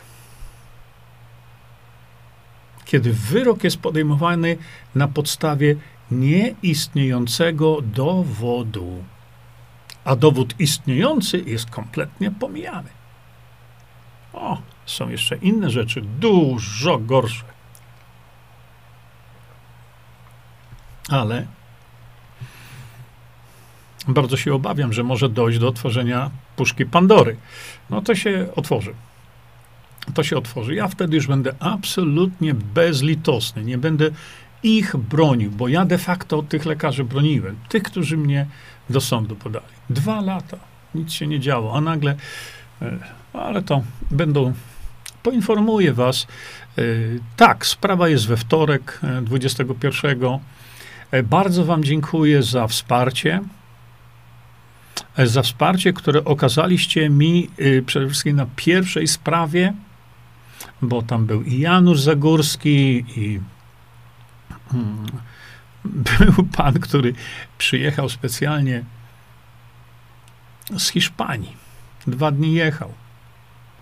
Kiedy 2.89 3.13
wyrok 3.13 3.63
jest 3.63 3.77
podejmowany 3.77 4.57
na 4.95 5.07
podstawie 5.07 5.75
nieistniejącego 6.11 7.81
dowodu, 7.81 9.03
a 10.05 10.15
dowód 10.15 10.59
istniejący 10.59 11.43
jest 11.45 11.69
kompletnie 11.69 12.31
pomijany. 12.31 12.89
O, 14.33 14.57
są 14.85 15.09
jeszcze 15.09 15.35
inne 15.35 15.69
rzeczy, 15.69 16.01
dużo 16.01 16.97
gorsze. 16.97 17.45
Ale 21.09 21.47
bardzo 24.07 24.37
się 24.37 24.53
obawiam, 24.53 24.93
że 24.93 25.03
może 25.03 25.29
dojść 25.29 25.59
do 25.59 25.67
otworzenia 25.67 26.31
puszki 26.55 26.85
Pandory. 26.85 27.37
No 27.89 28.01
to 28.01 28.15
się 28.15 28.47
otworzy. 28.55 28.93
To 30.13 30.23
się 30.23 30.37
otworzy. 30.37 30.75
Ja 30.75 30.87
wtedy 30.87 31.15
już 31.15 31.27
będę 31.27 31.53
absolutnie 31.59 32.53
bezlitosny. 32.53 33.63
Nie 33.63 33.77
będę 33.77 34.09
ich 34.63 34.97
bronił, 34.97 35.51
bo 35.51 35.67
ja 35.67 35.85
de 35.85 35.97
facto 35.97 36.43
tych 36.43 36.65
lekarzy 36.65 37.03
broniłem. 37.03 37.55
Tych, 37.69 37.83
którzy 37.83 38.17
mnie 38.17 38.45
do 38.89 39.01
sądu 39.01 39.35
podali. 39.35 39.65
Dwa 39.89 40.21
lata. 40.21 40.57
Nic 40.95 41.11
się 41.11 41.27
nie 41.27 41.39
działo. 41.39 41.77
A 41.77 41.81
nagle, 41.81 42.15
e, 42.81 42.97
ale 43.33 43.61
to 43.61 43.83
będą, 44.11 44.53
poinformuję 45.23 45.93
was. 45.93 46.27
E, 46.77 46.81
tak, 47.37 47.65
sprawa 47.65 48.09
jest 48.09 48.27
we 48.27 48.37
wtorek, 48.37 48.99
21. 49.21 50.39
E, 51.11 51.23
bardzo 51.23 51.65
wam 51.65 51.83
dziękuję 51.83 52.43
za 52.43 52.67
wsparcie 52.67 53.41
za 55.17 55.41
wsparcie, 55.41 55.93
które 55.93 56.23
okazaliście 56.23 57.09
mi 57.09 57.49
przede 57.85 58.07
wszystkim 58.07 58.35
na 58.35 58.45
pierwszej 58.55 59.07
sprawie, 59.07 59.73
bo 60.81 61.01
tam 61.01 61.25
był 61.25 61.43
i 61.43 61.59
Janusz 61.59 62.01
Zagórski, 62.01 63.05
i 63.15 63.39
hmm, 64.71 65.05
był 66.19 66.43
pan, 66.57 66.73
który 66.73 67.13
przyjechał 67.57 68.09
specjalnie 68.09 68.83
z 70.77 70.89
Hiszpanii. 70.89 71.57
Dwa 72.07 72.31
dni 72.31 72.53
jechał, 72.53 72.93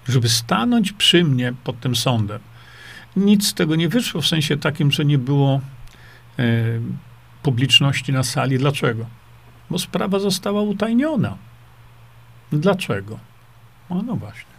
żeby 0.07 0.29
stanąć 0.29 0.91
przy 0.91 1.23
mnie 1.23 1.53
pod 1.63 1.79
tym 1.79 1.95
sądem. 1.95 2.39
Nic 3.15 3.47
z 3.47 3.53
tego 3.53 3.75
nie 3.75 3.89
wyszło, 3.89 4.21
w 4.21 4.27
sensie 4.27 4.57
takim, 4.57 4.91
że 4.91 5.05
nie 5.05 5.17
było 5.17 5.61
y, 6.39 6.81
publiczności 7.43 8.13
na 8.13 8.23
sali. 8.23 8.57
Dlaczego? 8.57 9.05
bo 9.69 9.79
sprawa 9.79 10.19
została 10.19 10.61
utajniona. 10.61 11.37
Dlaczego? 12.51 13.19
No, 13.89 14.01
no 14.01 14.15
właśnie. 14.15 14.56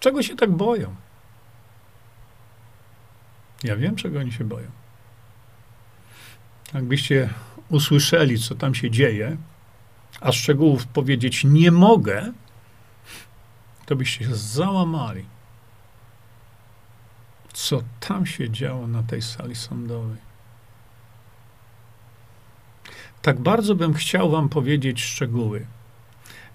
Czego 0.00 0.22
się 0.22 0.36
tak 0.36 0.50
boją? 0.50 0.94
Ja 3.64 3.76
wiem, 3.76 3.96
czego 3.96 4.18
oni 4.18 4.32
się 4.32 4.44
boją. 4.44 4.70
Jakbyście 6.74 7.28
usłyszeli, 7.68 8.38
co 8.38 8.54
tam 8.54 8.74
się 8.74 8.90
dzieje, 8.90 9.36
a 10.20 10.32
szczegółów 10.32 10.86
powiedzieć 10.86 11.44
nie 11.44 11.70
mogę, 11.70 12.32
to 13.86 13.96
byście 13.96 14.24
się 14.24 14.34
załamali. 14.34 15.24
Co 17.52 17.82
tam 18.00 18.26
się 18.26 18.50
działo 18.50 18.86
na 18.86 19.02
tej 19.02 19.22
sali 19.22 19.54
sądowej? 19.54 20.16
Tak 23.22 23.40
bardzo 23.40 23.74
bym 23.74 23.94
chciał 23.94 24.30
Wam 24.30 24.48
powiedzieć 24.48 25.02
szczegóły. 25.02 25.66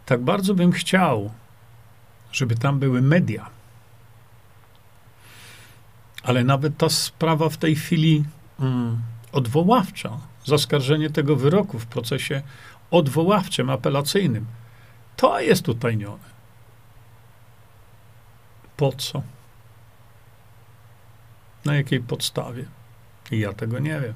Tak 0.05 0.21
bardzo 0.21 0.53
bym 0.53 0.71
chciał, 0.71 1.31
żeby 2.35 2.55
tam 2.55 2.79
były 2.79 3.01
media. 3.01 3.49
Ale 6.23 6.43
nawet 6.43 6.77
ta 6.77 6.89
sprawa 6.89 7.49
w 7.49 7.57
tej 7.57 7.75
chwili 7.75 8.23
mm, 8.59 9.01
odwoławcza, 9.31 10.17
zaskarżenie 10.45 11.09
tego 11.09 11.35
wyroku 11.35 11.79
w 11.79 11.85
procesie 11.85 12.41
odwoławczym, 12.91 13.69
apelacyjnym, 13.69 14.45
to 15.15 15.39
jest 15.39 15.69
utajnione. 15.69 16.35
Po 18.77 18.91
co? 18.91 19.23
Na 21.65 21.75
jakiej 21.75 21.99
podstawie? 21.99 22.65
Ja 23.31 23.53
tego 23.53 23.79
nie 23.79 24.01
wiem. 24.01 24.13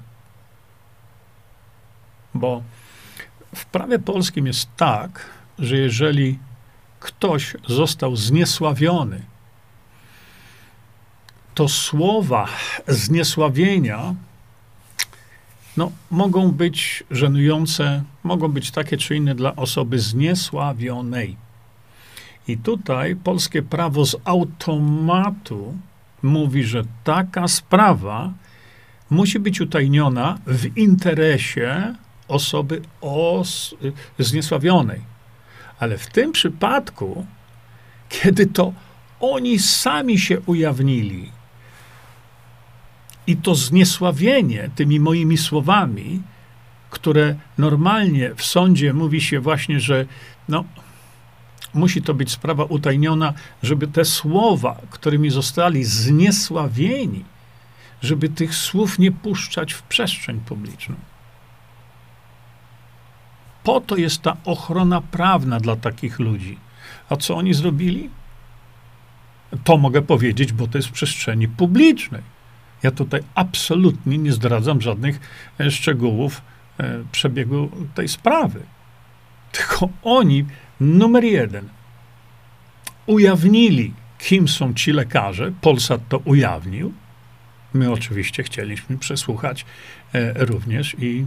Bo 2.33 2.63
w 3.55 3.65
prawie 3.65 3.99
polskim 3.99 4.47
jest 4.47 4.69
tak, 4.77 5.25
że 5.59 5.77
jeżeli 5.77 6.39
ktoś 6.99 7.55
został 7.67 8.15
zniesławiony, 8.15 9.21
to 11.55 11.67
słowa 11.67 12.47
zniesławienia 12.87 14.15
no, 15.77 15.91
mogą 16.11 16.51
być 16.51 17.03
żenujące, 17.11 18.03
mogą 18.23 18.47
być 18.47 18.71
takie 18.71 18.97
czy 18.97 19.15
inne 19.15 19.35
dla 19.35 19.55
osoby 19.55 19.99
zniesławionej. 19.99 21.35
I 22.47 22.57
tutaj 22.57 23.15
polskie 23.15 23.61
prawo 23.61 24.05
z 24.05 24.15
automatu 24.25 25.77
mówi, 26.21 26.63
że 26.63 26.83
taka 27.03 27.47
sprawa 27.47 28.33
musi 29.09 29.39
być 29.39 29.61
utajniona 29.61 30.37
w 30.47 30.77
interesie 30.77 31.95
osoby 32.27 32.81
os, 33.01 33.75
zniesławionej. 34.19 35.01
Ale 35.79 35.97
w 35.97 36.07
tym 36.07 36.31
przypadku, 36.31 37.25
kiedy 38.09 38.45
to 38.45 38.73
oni 39.19 39.59
sami 39.59 40.19
się 40.19 40.39
ujawnili 40.39 41.31
i 43.27 43.37
to 43.37 43.55
zniesławienie 43.55 44.69
tymi 44.75 44.99
moimi 44.99 45.37
słowami, 45.37 46.21
które 46.89 47.35
normalnie 47.57 48.35
w 48.35 48.45
sądzie 48.45 48.93
mówi 48.93 49.21
się 49.21 49.39
właśnie, 49.39 49.79
że 49.79 50.05
no, 50.47 50.63
musi 51.73 52.01
to 52.01 52.13
być 52.13 52.31
sprawa 52.31 52.63
utajniona, 52.63 53.33
żeby 53.63 53.87
te 53.87 54.05
słowa, 54.05 54.81
którymi 54.89 55.29
zostali 55.29 55.83
zniesławieni, 55.83 57.25
żeby 58.01 58.29
tych 58.29 58.55
słów 58.55 58.99
nie 58.99 59.11
puszczać 59.11 59.73
w 59.73 59.81
przestrzeń 59.81 60.39
publiczną. 60.39 60.95
Po 63.63 63.81
to 63.81 63.97
jest 63.97 64.21
ta 64.21 64.37
ochrona 64.45 65.01
prawna 65.01 65.59
dla 65.59 65.75
takich 65.75 66.19
ludzi. 66.19 66.57
A 67.09 67.15
co 67.15 67.35
oni 67.35 67.53
zrobili? 67.53 68.09
To 69.63 69.77
mogę 69.77 70.01
powiedzieć, 70.01 70.53
bo 70.53 70.67
to 70.67 70.77
jest 70.77 70.87
w 70.87 70.91
przestrzeni 70.91 71.47
publicznej. 71.47 72.21
Ja 72.83 72.91
tutaj 72.91 73.21
absolutnie 73.35 74.17
nie 74.17 74.31
zdradzam 74.31 74.81
żadnych 74.81 75.19
e, 75.59 75.71
szczegółów 75.71 76.41
e, 76.77 77.03
przebiegu 77.11 77.71
tej 77.95 78.07
sprawy. 78.07 78.61
Tylko 79.51 79.89
oni, 80.03 80.45
numer 80.79 81.23
jeden, 81.23 81.69
ujawnili, 83.05 83.93
kim 84.17 84.47
są 84.47 84.73
ci 84.73 84.91
lekarze. 84.91 85.51
Polsat 85.61 86.01
to 86.09 86.17
ujawnił. 86.17 86.93
My 87.73 87.91
oczywiście 87.91 88.43
chcieliśmy 88.43 88.97
przesłuchać 88.97 89.65
e, 90.13 90.45
również 90.45 90.95
i 90.99 91.25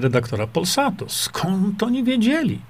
redaktora 0.00 0.46
Polsatu. 0.46 1.08
Skąd 1.08 1.82
oni 1.82 2.04
wiedzieli, 2.04 2.60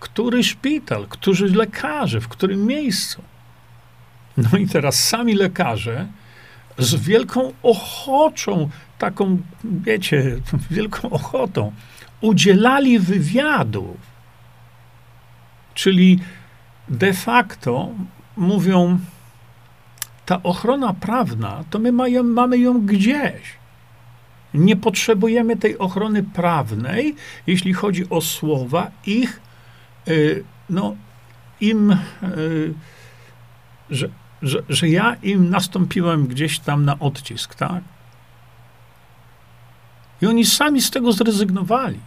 który 0.00 0.44
szpital, 0.44 1.06
którzy 1.08 1.46
lekarze, 1.46 2.20
w 2.20 2.28
którym 2.28 2.66
miejscu. 2.66 3.22
No 4.36 4.58
i 4.58 4.68
teraz 4.68 5.04
sami 5.04 5.34
lekarze 5.34 6.06
z 6.78 6.94
wielką 6.94 7.52
ochoczą, 7.62 8.68
taką, 8.98 9.38
wiecie, 9.64 10.36
wielką 10.70 11.10
ochotą 11.10 11.72
udzielali 12.20 12.98
wywiadów. 12.98 13.96
Czyli 15.74 16.20
de 16.88 17.12
facto 17.12 17.88
mówią, 18.36 18.98
ta 20.26 20.42
ochrona 20.42 20.94
prawna, 20.94 21.64
to 21.70 21.78
my 21.78 21.92
mamy 22.22 22.58
ją 22.58 22.86
gdzieś. 22.86 23.63
Nie 24.54 24.76
potrzebujemy 24.76 25.56
tej 25.56 25.78
ochrony 25.78 26.22
prawnej, 26.22 27.16
jeśli 27.46 27.72
chodzi 27.72 28.10
o 28.10 28.20
słowa, 28.20 28.90
ich, 29.06 29.40
y, 30.08 30.44
no, 30.70 30.96
im, 31.60 31.90
y, 32.22 32.74
że, 33.90 34.08
że, 34.42 34.62
że 34.68 34.88
ja 34.88 35.16
im 35.22 35.50
nastąpiłem 35.50 36.26
gdzieś 36.26 36.58
tam 36.58 36.84
na 36.84 36.98
odcisk, 36.98 37.54
tak? 37.54 37.84
I 40.22 40.26
oni 40.26 40.44
sami 40.44 40.82
z 40.82 40.90
tego 40.90 41.12
zrezygnowali. 41.12 42.00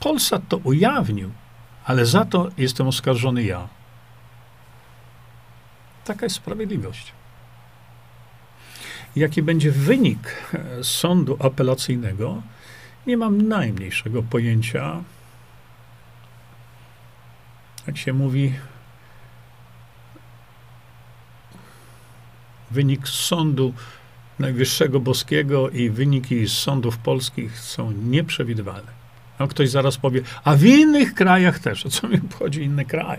Polsat 0.00 0.42
to 0.48 0.56
ujawnił, 0.56 1.30
ale 1.84 2.06
za 2.06 2.24
to 2.24 2.48
jestem 2.58 2.88
oskarżony 2.88 3.42
ja. 3.42 3.68
Taka 6.04 6.26
jest 6.26 6.36
sprawiedliwość. 6.36 7.12
Jaki 9.16 9.42
będzie 9.42 9.70
wynik 9.70 10.52
e, 10.54 10.84
sądu 10.84 11.36
apelacyjnego, 11.40 12.42
nie 13.06 13.16
mam 13.16 13.48
najmniejszego 13.48 14.22
pojęcia. 14.22 15.02
Jak 17.86 17.96
się 17.98 18.12
mówi, 18.12 18.52
wynik 22.70 23.08
sądu 23.08 23.74
Najwyższego 24.38 25.00
Boskiego 25.00 25.70
i 25.70 25.90
wyniki 25.90 26.48
sądów 26.48 26.98
polskich 26.98 27.58
są 27.58 27.92
nieprzewidywalne. 27.92 28.92
No 29.38 29.48
ktoś 29.48 29.70
zaraz 29.70 29.96
powie, 29.96 30.20
a 30.44 30.56
w 30.56 30.64
innych 30.64 31.14
krajach 31.14 31.58
też. 31.58 31.86
O 31.86 31.90
co 31.90 32.08
mi 32.08 32.16
obchodzi 32.16 32.62
inny 32.62 32.84
kraj? 32.84 33.18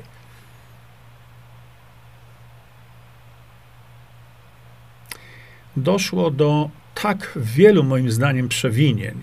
Doszło 5.77 6.31
do 6.31 6.69
tak 7.01 7.33
wielu, 7.35 7.83
moim 7.83 8.11
zdaniem, 8.11 8.49
przewinień, 8.49 9.21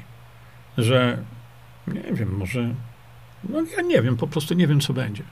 że 0.79 1.19
nie 1.87 2.13
wiem, 2.13 2.37
może, 2.37 2.75
no 3.49 3.63
ja 3.77 3.83
nie 3.83 4.03
wiem, 4.03 4.17
po 4.17 4.27
prostu 4.27 4.55
nie 4.55 4.67
wiem, 4.67 4.81
co 4.81 4.93
będzie. 4.93 5.23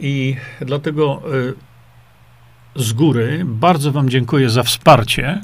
I 0.00 0.36
dlatego 0.60 1.22
y, 1.34 1.54
z 2.76 2.92
góry 2.92 3.42
bardzo 3.44 3.92
Wam 3.92 4.10
dziękuję 4.10 4.50
za 4.50 4.62
wsparcie, 4.62 5.40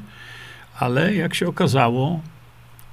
ale 0.79 1.15
jak 1.15 1.35
się 1.35 1.49
okazało, 1.49 2.21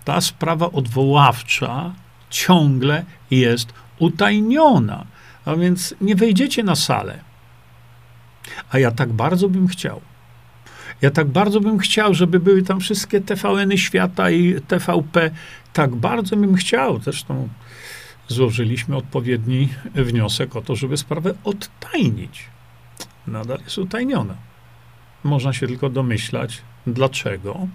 ta 0.06 0.22
sprawa 0.22 0.72
odwoławcza 0.72 1.94
ciągle 2.30 3.06
jest 3.32 3.74
utajniona. 4.00 5.06
A 5.46 5.56
więc 5.56 5.96
nie 6.02 6.16
wejdziecie 6.16 6.64
na 6.64 6.76
salę. 6.76 7.20
A 8.72 8.80
ja 8.80 8.92
tak 8.92 9.14
bardzo 9.14 9.50
bym 9.50 9.68
chciał. 9.68 10.02
Ja 11.02 11.12
tak 11.12 11.28
bardzo 11.28 11.62
bym 11.62 11.80
chciał, 11.80 12.14
żeby 12.14 12.40
były 12.40 12.64
tam 12.64 12.80
wszystkie 12.80 13.22
TVN-y 13.22 13.78
świata 13.78 14.30
i 14.30 14.62
TVP. 14.62 15.32
Tak 15.74 15.96
bardzo 15.96 16.36
bym 16.36 16.56
chciał. 16.56 17.02
Zresztą 17.02 17.50
złożyliśmy 18.28 18.96
odpowiedni 18.98 19.70
wniosek 19.96 20.56
o 20.56 20.62
to, 20.62 20.76
żeby 20.76 20.98
sprawę 20.98 21.34
odtajnić. 21.44 22.46
Nadal 23.28 23.60
jest 23.64 23.78
utajniona. 23.78 24.36
Można 25.24 25.54
się 25.54 25.68
tylko 25.68 25.90
domyślać, 25.90 26.62
dlaczego 26.88 27.68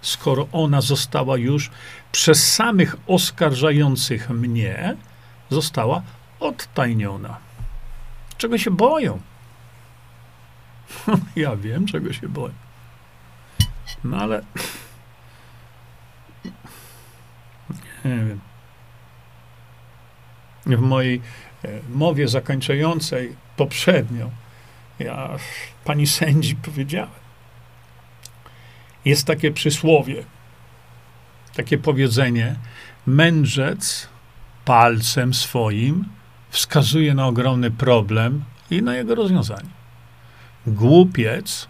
skoro 0.00 0.48
ona 0.52 0.80
została 0.80 1.36
już 1.36 1.70
przez 2.12 2.52
samych 2.52 2.96
oskarżających 3.06 4.30
mnie, 4.30 4.96
została 5.50 6.02
odtajniona. 6.40 7.36
Czego 8.38 8.58
się 8.58 8.70
boją? 8.70 9.20
ja 11.36 11.56
wiem, 11.56 11.86
czego 11.86 12.12
się 12.12 12.28
boją. 12.28 12.52
No 14.04 14.16
ale. 14.16 14.42
Nie 18.04 18.10
wiem. 18.10 18.40
W 20.66 20.80
mojej 20.80 21.20
e, 21.64 21.68
mowie 21.88 22.28
zakończającej 22.28 23.36
poprzednio, 23.56 24.30
ja 24.98 25.30
pani 25.84 26.06
sędzi 26.06 26.56
powiedziałem, 26.56 27.22
jest 29.04 29.26
takie 29.26 29.50
przysłowie, 29.50 30.24
takie 31.54 31.78
powiedzenie: 31.78 32.56
mędrzec 33.06 34.08
palcem 34.64 35.34
swoim 35.34 36.04
wskazuje 36.50 37.14
na 37.14 37.26
ogromny 37.26 37.70
problem 37.70 38.44
i 38.70 38.82
na 38.82 38.94
jego 38.94 39.14
rozwiązanie. 39.14 39.70
Głupiec 40.66 41.68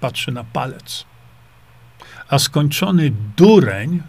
patrzy 0.00 0.32
na 0.32 0.44
palec, 0.44 1.04
a 2.28 2.38
skończony 2.38 3.12
dureń 3.36 4.02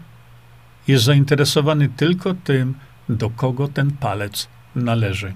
jest 0.88 1.04
zainteresowany 1.04 1.88
tylko 1.88 2.34
tym, 2.34 2.74
do 3.08 3.30
kogo 3.30 3.68
ten 3.68 3.90
palec 3.90 4.48
należy. 4.74 5.34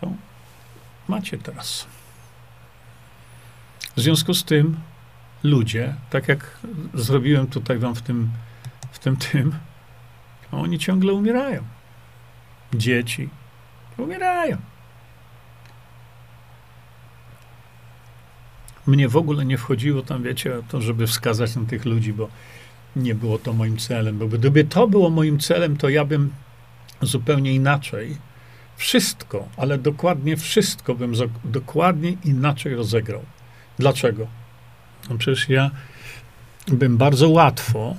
To 0.00 0.12
macie 1.08 1.38
teraz. 1.38 1.86
W 3.96 4.00
związku 4.00 4.34
z 4.34 4.44
tym 4.44 4.76
ludzie, 5.42 5.94
tak 6.10 6.28
jak 6.28 6.58
zrobiłem 6.94 7.46
tutaj 7.46 7.78
wam 7.78 7.94
w 7.94 8.02
tym, 8.02 8.30
w 8.90 8.98
tym, 8.98 9.16
tym, 9.16 9.52
oni 10.52 10.78
ciągle 10.78 11.12
umierają. 11.12 11.62
Dzieci 12.74 13.28
umierają. 13.98 14.56
Mnie 18.90 19.08
w 19.08 19.16
ogóle 19.16 19.44
nie 19.44 19.58
wchodziło 19.58 20.02
tam, 20.02 20.22
wiecie, 20.22 20.52
to, 20.68 20.80
żeby 20.80 21.06
wskazać 21.06 21.56
na 21.56 21.64
tych 21.64 21.84
ludzi, 21.84 22.12
bo 22.12 22.28
nie 22.96 23.14
było 23.14 23.38
to 23.38 23.52
moim 23.52 23.76
celem. 23.76 24.18
Bo 24.18 24.28
gdyby 24.28 24.64
to 24.64 24.88
było 24.88 25.10
moim 25.10 25.38
celem, 25.38 25.76
to 25.76 25.88
ja 25.88 26.04
bym 26.04 26.30
zupełnie 27.02 27.54
inaczej 27.54 28.16
wszystko, 28.76 29.48
ale 29.56 29.78
dokładnie 29.78 30.36
wszystko 30.36 30.94
bym 30.94 31.12
dokładnie 31.44 32.16
inaczej 32.24 32.74
rozegrał. 32.74 33.22
Dlaczego? 33.78 34.26
No 35.10 35.18
przecież 35.18 35.48
ja 35.48 35.70
bym 36.68 36.96
bardzo 36.96 37.28
łatwo 37.28 37.96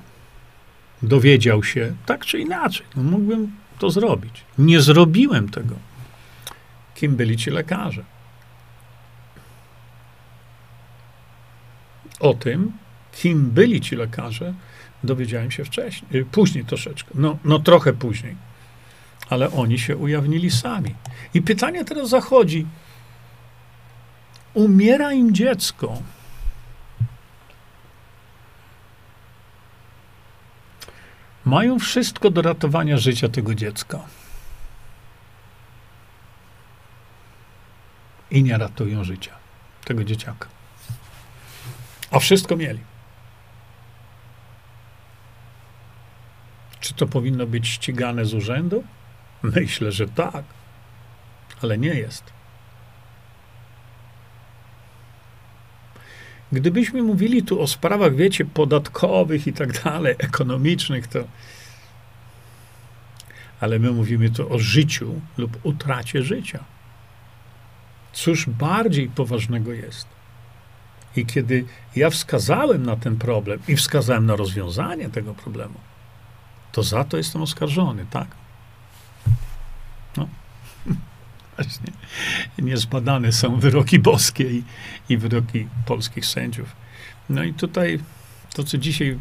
dowiedział 1.01 1.63
się, 1.63 1.93
tak 2.05 2.25
czy 2.25 2.39
inaczej, 2.39 2.85
no 2.95 3.03
mógłbym 3.03 3.51
to 3.79 3.89
zrobić. 3.89 4.43
Nie 4.57 4.81
zrobiłem 4.81 5.49
tego. 5.49 5.75
Kim 6.95 7.15
byli 7.15 7.37
ci 7.37 7.49
lekarze? 7.49 8.03
O 12.22 12.34
tym, 12.34 12.72
kim 13.11 13.51
byli 13.51 13.82
ci 13.82 13.95
lekarze, 13.95 14.53
dowiedziałem 15.03 15.51
się 15.51 15.65
wcześniej, 15.65 16.22
y, 16.22 16.26
później 16.26 16.65
troszeczkę, 16.65 17.11
no, 17.15 17.38
no 17.45 17.59
trochę 17.59 17.93
później, 17.93 18.36
ale 19.30 19.51
oni 19.51 19.80
się 19.80 19.97
ujawnili 19.97 20.51
sami. 20.51 20.95
I 21.34 21.41
pytanie 21.41 21.86
teraz 21.86 22.09
zachodzi, 22.09 22.65
umiera 24.53 25.13
im 25.13 25.36
dziecko. 25.36 25.97
Mają 31.45 31.80
wszystko 31.80 32.30
do 32.30 32.41
ratowania 32.41 32.97
życia 32.97 33.30
tego 33.30 33.55
dziecka. 33.55 33.99
I 38.32 38.43
nie 38.43 38.57
ratują 38.57 39.03
życia 39.03 39.36
tego 39.86 40.03
dzieciaka. 40.03 40.61
A 42.12 42.20
wszystko 42.20 42.55
mieli. 42.55 42.80
Czy 46.80 46.93
to 46.93 47.07
powinno 47.07 47.47
być 47.47 47.68
ścigane 47.68 48.26
z 48.26 48.34
urzędu? 48.34 48.84
Myślę, 49.43 49.91
że 49.91 50.07
tak, 50.07 50.43
ale 51.62 51.78
nie 51.78 51.93
jest. 51.93 52.24
Gdybyśmy 56.51 57.03
mówili 57.03 57.43
tu 57.43 57.62
o 57.62 57.68
sprawach, 57.68 58.16
wiecie, 58.16 58.45
podatkowych 58.45 59.47
i 59.47 59.53
tak 59.53 59.84
dalej, 59.84 60.16
ekonomicznych, 60.18 61.07
to. 61.07 61.24
Ale 63.59 63.80
my 63.80 63.91
mówimy 63.91 64.30
tu 64.30 64.53
o 64.53 64.59
życiu 64.59 65.22
lub 65.38 65.57
utracie 65.64 66.24
życia. 66.24 66.64
Cóż 68.14 68.49
bardziej 68.49 69.09
poważnego 69.09 69.74
jest? 69.74 70.20
I 71.16 71.26
kiedy 71.26 71.66
ja 71.95 72.09
wskazałem 72.09 72.86
na 72.86 72.95
ten 72.95 73.18
problem 73.18 73.59
i 73.68 73.76
wskazałem 73.76 74.26
na 74.26 74.36
rozwiązanie 74.36 75.09
tego 75.09 75.34
problemu, 75.34 75.80
to 76.72 76.84
za 76.84 77.03
to 77.03 77.18
jestem 77.18 77.41
oskarżony, 77.41 78.05
tak? 78.09 78.28
No, 80.18 80.28
właśnie. 81.55 81.91
Niezbadane 82.59 83.32
są 83.32 83.59
wyroki 83.59 83.99
boskie 83.99 84.43
i, 84.43 84.64
i 85.09 85.18
wyroki 85.18 85.68
polskich 85.86 86.26
sędziów. 86.26 86.76
No 87.30 87.43
i 87.43 87.53
tutaj 87.53 87.99
to, 88.53 88.64
co 88.64 88.78
dzisiaj. 88.78 89.20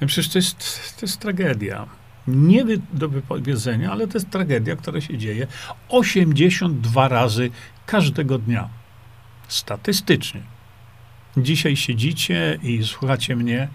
No 0.00 0.06
przecież 0.06 0.32
to 0.32 0.38
jest, 0.38 0.58
to 1.00 1.06
jest 1.06 1.20
tragedia. 1.20 1.86
Nie 2.26 2.64
do 2.92 3.08
wypowiedzenia, 3.08 3.92
ale 3.92 4.08
to 4.08 4.18
jest 4.18 4.30
tragedia, 4.30 4.76
która 4.76 5.00
się 5.00 5.18
dzieje 5.18 5.46
82 5.88 7.08
razy 7.08 7.50
każdego 7.86 8.38
dnia. 8.38 8.68
Statystycznie. 9.48 10.55
Dzisiaj 11.36 11.76
siedzicie 11.76 12.58
i 12.62 12.84
słuchacie 12.84 13.36
mnie, 13.36 13.68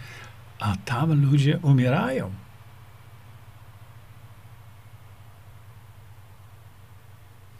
a 0.59 0.75
tam 0.85 1.31
ludzie 1.31 1.59
umierają. 1.61 2.31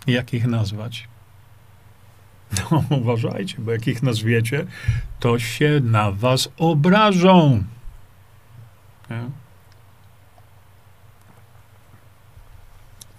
Jak 0.08 0.34
ich 0.34 0.48
nazwać? 0.48 1.08
No, 2.58 2.84
uważajcie, 2.98 3.56
bo 3.60 3.72
jak 3.72 3.88
ich 3.88 4.04
nazwiecie, 4.04 4.66
to 5.20 5.40
się 5.40 5.80
na 5.84 6.12
was 6.12 6.50
obrażą. 6.58 7.64
Nie? 9.10 9.22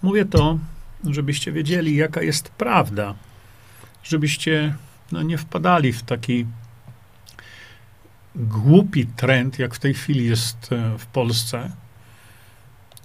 Mówię 0.01 0.25
to, 0.25 0.57
żebyście 1.03 1.51
wiedzieli, 1.51 1.95
jaka 1.95 2.21
jest 2.21 2.49
prawda. 2.49 3.13
Żebyście 4.03 4.75
no, 5.11 5.21
nie 5.21 5.37
wpadali 5.37 5.93
w 5.93 6.03
taki 6.03 6.45
głupi 8.35 9.05
trend, 9.05 9.59
jak 9.59 9.75
w 9.75 9.79
tej 9.79 9.93
chwili 9.93 10.25
jest 10.25 10.71
e, 10.71 10.97
w 10.97 11.05
Polsce, 11.05 11.71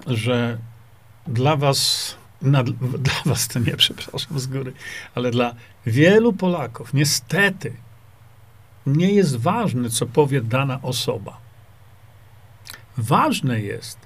że 0.07 0.59
dla 1.26 1.57
was, 1.57 2.14
na, 2.43 2.62
dla 3.09 3.22
was 3.24 3.49
to 3.49 3.59
nie, 3.59 3.76
przepraszam 3.76 4.39
z 4.39 4.47
góry, 4.47 4.72
ale 5.14 5.31
dla 5.31 5.55
wielu 5.87 6.33
Polaków 6.33 6.95
niestety 6.95 7.72
nie 8.87 9.12
jest 9.12 9.37
ważne, 9.37 9.91
co 9.91 10.07
powie 10.07 10.41
dana 10.41 10.83
osoba. 10.83 11.39
Ważne 12.97 13.61
jest, 13.61 13.99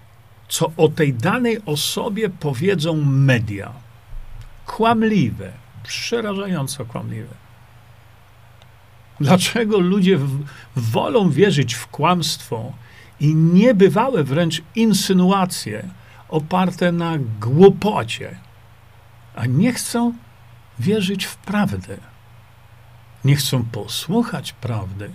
co 0.49 0.73
o 0.77 0.89
tej 0.89 1.14
danej 1.14 1.59
osobie 1.66 2.29
powiedzą 2.31 2.97
media. 3.05 3.73
Kłamliwe, 4.66 5.53
przerażająco 5.83 6.85
kłamliwe. 6.85 7.41
Dlaczego 9.23 9.79
ludzie 9.79 10.16
w, 10.16 10.45
wolą 10.77 11.31
wierzyć 11.31 11.75
w 11.75 11.87
kłamstwo 11.87 12.73
i 13.20 13.35
niebywałe 13.35 14.25
wręcz 14.25 14.62
insynuacje 14.75 15.89
oparte 16.29 16.93
na 16.93 17.18
głupocie, 17.41 18.37
a 19.37 19.47
nie 19.47 19.73
chcą 19.73 20.14
wierzyć 20.79 21.25
w 21.25 21.37
prawdę? 21.37 21.97
Nie 23.25 23.37
chcą 23.37 23.64
posłuchać 23.64 24.53
prawdy. 24.53 25.11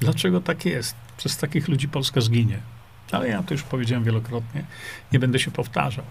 Dlaczego 0.00 0.40
tak 0.40 0.64
jest? 0.64 0.96
Przez 1.16 1.36
takich 1.36 1.68
ludzi 1.68 1.88
Polska 1.88 2.20
zginie. 2.20 2.58
Ale 3.12 3.28
ja 3.28 3.42
to 3.42 3.54
już 3.54 3.62
powiedziałem 3.62 4.04
wielokrotnie, 4.04 4.64
nie 5.12 5.18
będę 5.18 5.38
się 5.38 5.50
powtarzał. 5.50 6.04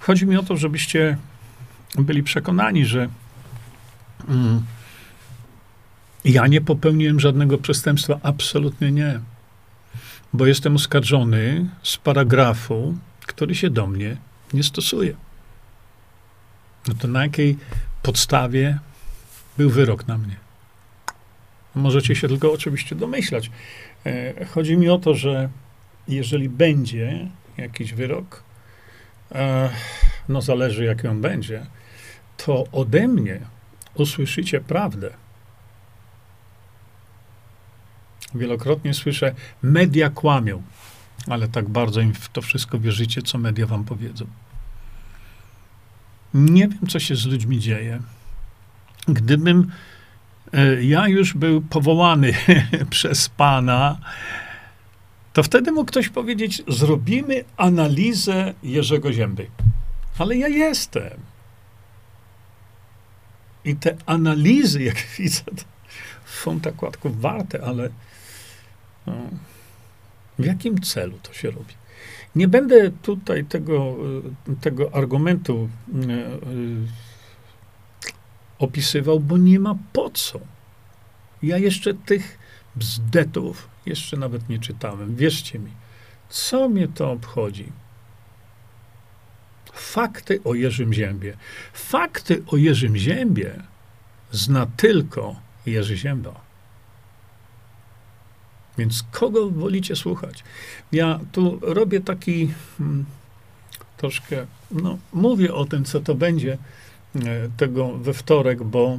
Chodzi 0.00 0.26
mi 0.26 0.36
o 0.36 0.42
to, 0.42 0.56
żebyście 0.56 1.16
byli 1.94 2.22
przekonani, 2.22 2.86
że. 2.86 3.08
Mm, 4.28 4.64
ja 6.24 6.46
nie 6.46 6.60
popełniłem 6.60 7.20
żadnego 7.20 7.58
przestępstwa, 7.58 8.20
absolutnie 8.22 8.92
nie. 8.92 9.20
Bo 10.32 10.46
jestem 10.46 10.76
oskarżony 10.76 11.70
z 11.82 11.96
paragrafu, 11.96 12.98
który 13.26 13.54
się 13.54 13.70
do 13.70 13.86
mnie 13.86 14.16
nie 14.52 14.62
stosuje. 14.62 15.14
No 16.88 16.94
to 16.94 17.08
na 17.08 17.22
jakiej 17.22 17.56
podstawie 18.02 18.78
był 19.58 19.70
wyrok 19.70 20.08
na 20.08 20.18
mnie? 20.18 20.36
Możecie 21.74 22.16
się 22.16 22.28
tylko 22.28 22.52
oczywiście 22.52 22.94
domyślać. 22.96 23.50
E, 24.06 24.44
chodzi 24.46 24.76
mi 24.76 24.88
o 24.88 24.98
to, 24.98 25.14
że 25.14 25.48
jeżeli 26.08 26.48
będzie 26.48 27.28
jakiś 27.56 27.94
wyrok, 27.94 28.42
e, 29.32 29.70
no 30.28 30.42
zależy 30.42 30.84
jaki 30.84 31.08
on 31.08 31.20
będzie, 31.20 31.66
to 32.36 32.64
ode 32.72 33.08
mnie 33.08 33.40
usłyszycie 33.94 34.60
prawdę. 34.60 35.21
Wielokrotnie 38.34 38.94
słyszę, 38.94 39.34
media 39.62 40.10
kłamią, 40.10 40.62
ale 41.26 41.48
tak 41.48 41.68
bardzo 41.68 42.00
im 42.00 42.14
w 42.14 42.28
to 42.28 42.42
wszystko 42.42 42.78
wierzycie, 42.78 43.22
co 43.22 43.38
media 43.38 43.66
wam 43.66 43.84
powiedzą. 43.84 44.26
Nie 46.34 46.68
wiem, 46.68 46.86
co 46.88 47.00
się 47.00 47.16
z 47.16 47.26
ludźmi 47.26 47.58
dzieje. 47.58 48.00
Gdybym 49.08 49.70
e, 50.52 50.84
ja 50.84 51.08
już 51.08 51.34
był 51.34 51.60
powołany 51.60 52.34
przez 52.90 53.28
Pana, 53.28 53.98
to 55.32 55.42
wtedy 55.42 55.72
mógł 55.72 55.86
ktoś 55.86 56.08
powiedzieć: 56.08 56.62
Zrobimy 56.68 57.44
analizę 57.56 58.54
Jerzego 58.62 59.12
Zięby. 59.12 59.46
Ale 60.18 60.36
ja 60.36 60.48
jestem. 60.48 61.20
I 63.64 63.76
te 63.76 63.96
analizy, 64.06 64.82
jak 64.82 64.96
widzę, 65.18 65.42
są 66.26 66.60
tak 66.60 66.76
kładków 66.76 67.20
warte, 67.20 67.64
ale. 67.64 67.88
W 70.38 70.44
jakim 70.44 70.80
celu 70.80 71.18
to 71.22 71.32
się 71.32 71.50
robi? 71.50 71.74
Nie 72.36 72.48
będę 72.48 72.90
tutaj 72.90 73.44
tego, 73.44 73.96
y, 74.48 74.56
tego 74.56 74.94
argumentu 74.94 75.68
y, 75.88 76.10
y, 76.10 76.86
opisywał, 78.58 79.20
bo 79.20 79.38
nie 79.38 79.60
ma 79.60 79.74
po 79.92 80.10
co. 80.10 80.40
Ja 81.42 81.58
jeszcze 81.58 81.94
tych 81.94 82.38
bzdetów 82.76 83.68
jeszcze 83.86 84.16
nawet 84.16 84.48
nie 84.48 84.58
czytałem. 84.58 85.16
Wierzcie 85.16 85.58
mi, 85.58 85.70
co 86.28 86.68
mnie 86.68 86.88
to 86.88 87.10
obchodzi? 87.10 87.72
Fakty 89.72 90.40
o 90.44 90.54
Jerzym 90.54 90.92
Ziębie. 90.92 91.36
Fakty 91.72 92.42
o 92.46 92.56
Jerzym 92.56 92.96
Ziębie 92.96 93.62
zna 94.30 94.66
tylko 94.76 95.36
Jerzy 95.66 95.96
Zięba. 95.96 96.40
Więc 98.78 99.04
kogo 99.10 99.50
wolicie 99.50 99.96
słuchać? 99.96 100.44
Ja 100.92 101.20
tu 101.32 101.58
robię 101.62 102.00
taki 102.00 102.50
hmm, 102.78 103.04
troszkę, 103.96 104.46
no, 104.70 104.98
mówię 105.12 105.54
o 105.54 105.64
tym, 105.64 105.84
co 105.84 106.00
to 106.00 106.14
będzie 106.14 106.52
e, 106.52 107.18
tego 107.56 107.98
we 107.98 108.12
wtorek, 108.14 108.62
bo 108.62 108.98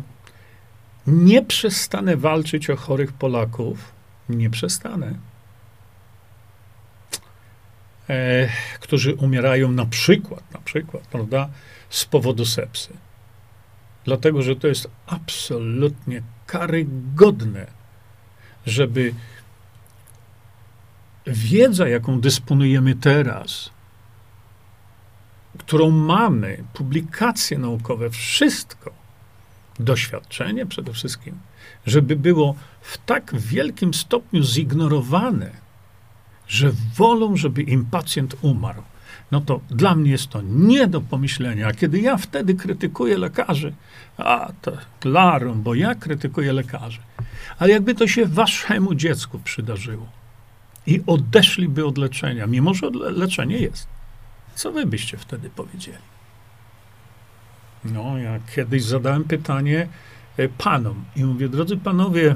nie 1.07 1.41
przestanę 1.41 2.17
walczyć 2.17 2.69
o 2.69 2.75
chorych 2.75 3.13
Polaków. 3.13 3.91
Nie 4.29 4.49
przestanę. 4.49 5.13
E, 8.09 8.49
którzy 8.79 9.15
umierają 9.15 9.71
na 9.71 9.85
przykład, 9.85 10.51
na 10.51 10.59
przykład, 10.59 11.03
prawda, 11.07 11.49
z 11.89 12.05
powodu 12.05 12.45
sepsy. 12.45 12.93
Dlatego, 14.05 14.41
że 14.41 14.55
to 14.55 14.67
jest 14.67 14.89
absolutnie 15.07 16.21
karygodne, 16.45 17.67
żeby 18.65 19.13
wiedza, 21.27 21.87
jaką 21.87 22.21
dysponujemy 22.21 22.95
teraz, 22.95 23.69
którą 25.57 25.89
mamy, 25.91 26.63
publikacje 26.73 27.57
naukowe, 27.57 28.09
wszystko, 28.09 28.91
doświadczenie 29.79 30.65
przede 30.65 30.93
wszystkim, 30.93 31.37
żeby 31.85 32.15
było 32.15 32.55
w 32.81 32.97
tak 32.97 33.35
wielkim 33.35 33.93
stopniu 33.93 34.43
zignorowane, 34.43 35.51
że 36.47 36.71
wolą, 36.97 37.37
żeby 37.37 37.61
im 37.61 37.85
pacjent 37.85 38.35
umarł. 38.41 38.83
No 39.31 39.41
to 39.41 39.61
dla 39.69 39.95
mnie 39.95 40.11
jest 40.11 40.27
to 40.27 40.41
nie 40.41 40.87
do 40.87 41.01
pomyślenia. 41.01 41.67
A 41.67 41.73
kiedy 41.73 41.99
ja 41.99 42.17
wtedy 42.17 42.53
krytykuję 42.53 43.17
lekarzy, 43.17 43.73
a 44.17 44.51
to 44.61 44.71
klarą, 44.99 45.61
bo 45.61 45.75
ja 45.75 45.95
krytykuję 45.95 46.53
lekarzy. 46.53 46.99
Ale 47.59 47.71
jakby 47.71 47.95
to 47.95 48.07
się 48.07 48.25
waszemu 48.25 48.95
dziecku 48.95 49.39
przydarzyło, 49.39 50.07
i 50.87 51.03
odeszliby 51.07 51.85
od 51.85 51.97
leczenia, 51.97 52.47
mimo 52.47 52.73
że 52.73 52.89
leczenie 52.93 53.57
jest. 53.57 53.87
Co 54.55 54.71
wy 54.71 54.85
byście 54.85 55.17
wtedy 55.17 55.49
powiedzieli? 55.49 55.97
No, 57.85 58.17
ja 58.17 58.39
kiedyś 58.55 58.83
zadałem 58.83 59.23
pytanie 59.23 59.87
e, 60.37 60.49
panom 60.49 61.05
i 61.15 61.23
mówię, 61.23 61.49
drodzy 61.49 61.77
panowie, 61.77 62.35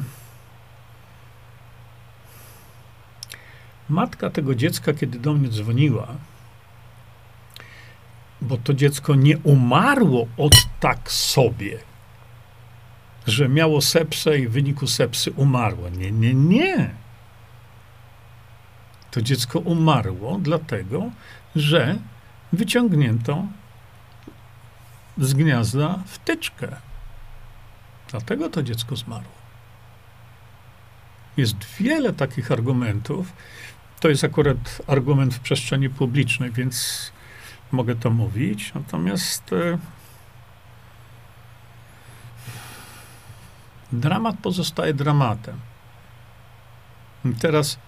matka 3.89 4.30
tego 4.30 4.56
dziecka, 4.56 4.93
kiedy 4.93 5.20
do 5.20 5.34
mnie 5.34 5.50
dzwoniła, 5.50 6.08
bo 8.41 8.58
to 8.58 8.74
dziecko 8.74 9.16
nie 9.16 9.38
umarło 9.38 10.28
od 10.38 10.56
tak 10.80 11.12
sobie, 11.12 11.80
że 13.28 13.50
miało 13.50 13.82
sepsę 13.82 14.39
i 14.39 14.48
w 14.48 14.52
wyniku 14.52 14.88
sepsy 14.88 15.32
umarło. 15.32 15.89
Nie, 15.89 16.12
nie, 16.12 16.34
nie. 16.34 16.89
To 19.18 19.22
dziecko 19.22 19.59
umarło 19.59 20.38
dlatego, 20.41 21.11
że 21.55 21.95
wyciągnięto 22.53 23.45
z 25.18 25.34
gniazda 25.34 25.99
wtyczkę. 26.05 26.76
Dlatego 28.11 28.49
to 28.49 28.63
dziecko 28.63 28.95
zmarło. 28.95 29.32
Jest 31.38 31.57
wiele 31.80 32.13
takich 32.13 32.51
argumentów. 32.51 33.34
To 33.99 34.09
jest 34.09 34.24
akurat 34.24 34.82
argument 34.88 35.36
w 35.36 35.39
przestrzeni 35.39 35.89
publicznej, 35.89 36.51
więc 36.51 37.11
mogę 37.72 37.95
to 37.95 38.09
mówić. 38.09 38.74
Natomiast 38.74 39.53
e, 39.53 39.78
dramat 43.91 44.36
pozostaje 44.43 44.93
dramatem. 44.93 45.59
I 47.26 47.34
teraz, 47.36 47.80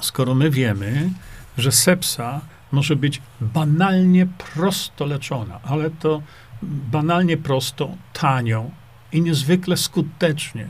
skoro 0.00 0.34
my 0.34 0.50
wiemy, 0.50 1.10
że 1.58 1.72
sepsa 1.72 2.40
może 2.72 2.96
być 2.96 3.22
banalnie 3.40 4.26
prosto 4.54 5.06
leczona, 5.06 5.60
ale 5.62 5.90
to 5.90 6.22
banalnie 6.62 7.36
prosto, 7.36 7.90
tanio 8.12 8.70
i 9.12 9.20
niezwykle 9.20 9.76
skutecznie. 9.76 10.66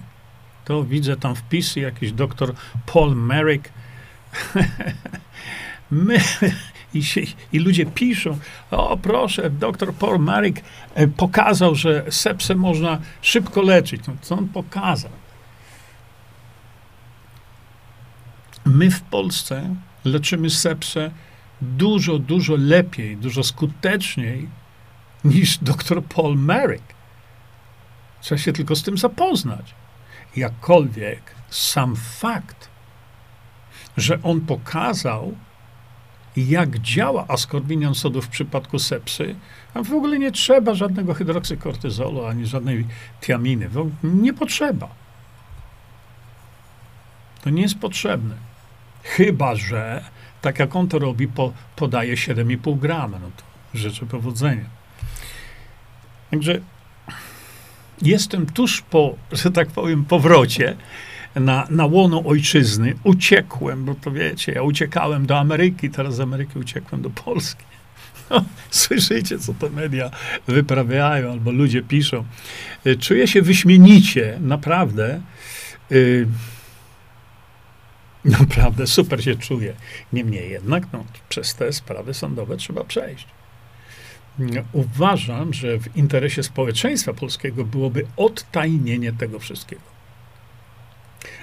To 0.65 0.85
widzę 0.85 1.17
tam 1.17 1.35
wpisy, 1.35 1.81
jakiś 1.81 2.13
doktor 2.13 2.55
Paul 2.93 3.17
Merrick. 3.17 3.69
My, 5.91 6.19
i, 6.95 7.05
się, 7.05 7.21
I 7.53 7.59
ludzie 7.59 7.87
piszą, 7.87 8.39
o 8.71 8.97
proszę, 8.97 9.51
doktor 9.51 9.95
Paul 9.95 10.19
Merrick 10.19 10.63
e, 10.95 11.09
pokazał, 11.09 11.75
że 11.75 12.05
sepsę 12.11 12.55
można 12.55 12.99
szybko 13.23 13.63
leczyć. 13.63 14.07
No, 14.07 14.15
co 14.21 14.35
on 14.35 14.49
pokazał? 14.49 15.11
My 18.69 18.91
w 18.91 19.01
Polsce 19.01 19.75
leczymy 20.05 20.51
sepsę 20.51 21.11
dużo, 21.63 22.19
dużo 22.19 22.57
lepiej, 22.59 23.17
dużo 23.17 23.43
skuteczniej 23.43 24.49
niż 25.25 25.59
dr 25.59 26.03
Paul 26.05 26.37
Merrick. 26.39 26.95
Trzeba 28.21 28.39
się 28.39 28.53
tylko 28.53 28.77
z 28.77 28.83
tym 28.83 28.99
zapoznać. 28.99 29.75
Jakkolwiek 30.37 31.35
sam 31.51 31.97
fakt, 31.97 32.69
że 33.97 34.23
on 34.23 34.41
pokazał, 34.41 35.35
jak 36.37 36.79
działa 36.79 37.25
askorbinian 37.29 37.95
sodu 37.95 38.23
w 38.23 38.29
przypadku 38.29 38.79
sepsy, 38.79 39.35
a 39.75 39.83
w 39.83 39.93
ogóle 39.93 40.19
nie 40.19 40.33
trzeba 40.33 40.75
żadnego 40.75 41.15
hydroksykortyzolu 41.15 42.25
ani 42.25 42.47
żadnej 42.47 42.87
tiaminy. 43.21 43.71
Nie 44.03 44.33
potrzeba. 44.33 44.89
To 47.43 47.51
nie 47.51 47.63
jest 47.63 47.79
potrzebne. 47.79 48.48
Chyba, 49.17 49.55
że 49.55 50.05
tak 50.41 50.59
jak 50.59 50.77
on 50.77 50.89
to 50.89 50.99
robi, 50.99 51.29
po, 51.29 51.53
podaje 51.77 52.15
7,5 52.15 52.79
grama. 52.79 53.19
No 53.19 53.31
to 53.37 53.43
życzę 53.79 54.07
powodzenia. 54.07 54.65
Także 56.31 56.61
jestem 58.03 58.47
tuż 58.47 58.83
po, 58.83 59.17
że 59.33 59.51
tak 59.51 59.69
powiem, 59.69 60.05
powrocie 60.05 60.77
na, 61.35 61.67
na 61.71 61.87
łono 61.87 62.25
ojczyzny. 62.25 62.95
Uciekłem, 63.05 63.85
bo 63.85 63.95
to 63.95 64.11
wiecie, 64.11 64.53
ja 64.53 64.63
uciekałem 64.63 65.27
do 65.27 65.39
Ameryki, 65.39 65.91
teraz 65.91 66.15
z 66.15 66.21
Ameryki 66.21 66.59
uciekłem 66.59 67.03
do 67.03 67.11
Polski. 67.11 67.65
No, 68.31 68.45
słyszycie, 68.71 69.39
co 69.39 69.55
te 69.55 69.71
media 69.71 70.11
wyprawiają, 70.47 71.33
albo 71.33 71.51
ludzie 71.53 71.83
piszą. 71.83 72.25
Y, 72.87 72.97
czuję 72.97 73.29
się 73.29 73.43
wyśmienicie, 73.43 74.39
naprawdę. 74.41 75.21
Yy, 75.91 76.27
Naprawdę 78.41 78.87
super 78.87 79.25
się 79.25 79.35
czuję. 79.37 79.75
Niemniej 80.13 80.51
jednak 80.51 80.83
no, 80.93 81.05
przez 81.29 81.55
te 81.55 81.73
sprawy 81.73 82.15
sądowe 82.15 82.57
trzeba 82.57 82.85
przejść. 82.85 83.27
Uważam, 84.73 85.55
że 85.55 85.79
w 85.79 85.97
interesie 85.97 86.43
społeczeństwa 86.43 87.13
polskiego 87.13 87.65
byłoby 87.65 88.07
odtajnienie 88.17 89.13
tego 89.13 89.39
wszystkiego. 89.39 89.83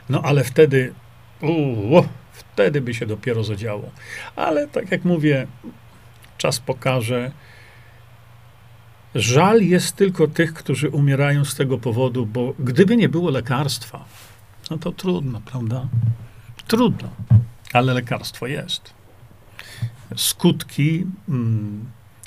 No 0.10 0.22
ale 0.22 0.44
wtedy, 0.44 0.94
uu, 1.42 2.06
wtedy 2.34 2.82
by 2.82 2.94
się 2.94 3.06
dopiero 3.06 3.44
zadziało. 3.44 3.92
Ale 4.36 4.68
tak 4.68 4.92
jak 4.92 5.06
mówię, 5.06 5.48
czas 6.38 6.60
pokaże. 6.60 7.32
Żal 9.16 9.62
jest 9.62 9.96
tylko 9.96 10.28
tych, 10.28 10.54
którzy 10.54 10.90
umierają 10.90 11.46
z 11.46 11.56
tego 11.56 11.78
powodu, 11.78 12.26
bo 12.26 12.54
gdyby 12.60 12.98
nie 12.98 13.10
było 13.10 13.30
lekarstwa, 13.30 14.06
no 14.72 14.78
to 14.78 14.92
trudno, 14.92 15.42
prawda? 15.46 15.88
Trudno, 16.68 17.10
ale 17.74 17.94
lekarstwo 17.94 18.48
jest. 18.48 18.94
Skutki 20.16 21.06
mm, 21.30 21.86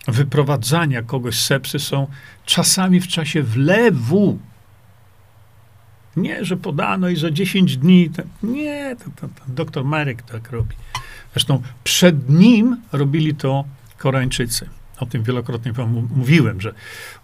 wyprowadzania 0.09 1.03
kogoś 1.03 1.35
z 1.35 1.47
sepsy 1.47 1.79
są 1.79 2.07
czasami 2.47 3.01
w 3.01 3.09
czasie 3.09 3.43
wlewu. 3.43 4.39
Nie, 6.17 6.45
że 6.45 6.57
podano 6.57 7.09
i 7.09 7.17
za 7.17 7.31
10 7.31 7.77
dni. 7.77 8.11
To, 8.11 8.23
nie, 8.43 8.97
to, 8.97 9.05
to, 9.21 9.29
to 9.29 9.43
doktor 9.49 9.85
Marek 9.85 10.23
tak 10.23 10.51
robi. 10.51 10.77
Zresztą 11.33 11.63
przed 11.85 12.31
nim 12.31 12.77
robili 12.93 13.35
to 13.35 13.65
Koreańczycy. 13.99 14.69
O 14.99 15.07
tym 15.07 15.23
wielokrotnie 15.23 15.73
wam 15.73 16.09
mówiłem, 16.17 16.61
że 16.61 16.75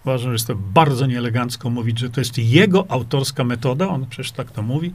uważam, 0.05 0.31
że 0.31 0.33
jest 0.33 0.47
to 0.47 0.55
bardzo 0.55 1.07
nieelegancko 1.07 1.71
mówić, 1.71 1.99
że 1.99 2.11
to 2.11 2.21
jest 2.21 2.39
jego 2.39 2.87
autorska 2.89 3.45
metoda. 3.45 3.89
On 3.89 4.07
przecież 4.07 4.33
tak 4.33 4.51
to 4.51 4.63
mówi. 4.63 4.93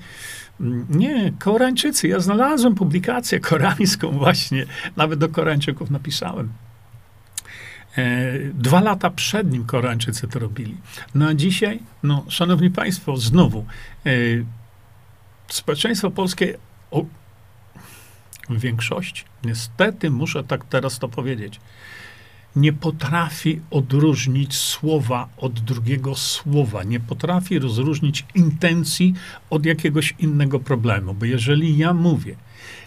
Nie, 0.90 1.34
Koreańczycy. 1.40 2.08
Ja 2.08 2.20
znalazłem 2.20 2.76
publikację 2.76 3.40
koreańską 3.40 4.12
właśnie. 4.20 4.66
Nawet 4.96 5.20
do 5.20 5.30
Koreańczyków 5.30 5.92
napisałem. 5.92 6.50
E, 7.98 8.40
dwa 8.54 8.82
lata 8.82 9.10
przed 9.10 9.52
nim 9.52 9.66
Koreańczycy 9.66 10.28
to 10.28 10.40
robili. 10.40 10.78
No 11.16 11.28
a 11.28 11.34
dzisiaj, 11.34 11.80
no, 12.04 12.26
szanowni 12.28 12.70
państwo, 12.70 13.18
znowu, 13.18 13.66
e, 14.06 14.12
społeczeństwo 15.48 16.12
polskie 16.12 16.58
o, 16.92 17.06
w 18.50 18.60
większości, 18.60 19.24
niestety 19.44 20.10
muszę 20.12 20.44
tak 20.44 20.66
teraz 20.66 21.00
to 21.00 21.10
powiedzieć, 21.10 21.60
nie 22.56 22.74
potrafi 22.74 23.62
odróżnić 23.72 24.58
słowa 24.58 25.30
od 25.38 25.60
drugiego 25.60 26.16
słowa, 26.16 26.84
nie 26.84 27.00
potrafi 27.00 27.60
rozróżnić 27.60 28.26
intencji 28.36 29.14
od 29.50 29.66
jakiegoś 29.66 30.16
innego 30.20 30.60
problemu. 30.60 31.14
Bo 31.14 31.26
jeżeli 31.26 31.78
ja 31.78 31.94
mówię, 31.94 32.36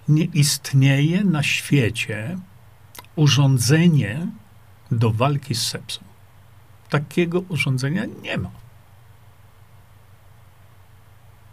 nie 0.08 0.24
istnieje 0.24 1.24
na 1.24 1.42
świecie 1.42 2.38
urządzenie 3.16 4.26
do 4.90 5.10
walki 5.10 5.54
z 5.54 5.66
sepsą, 5.66 6.00
takiego 6.90 7.40
urządzenia 7.48 8.04
nie 8.22 8.38
ma. 8.38 8.50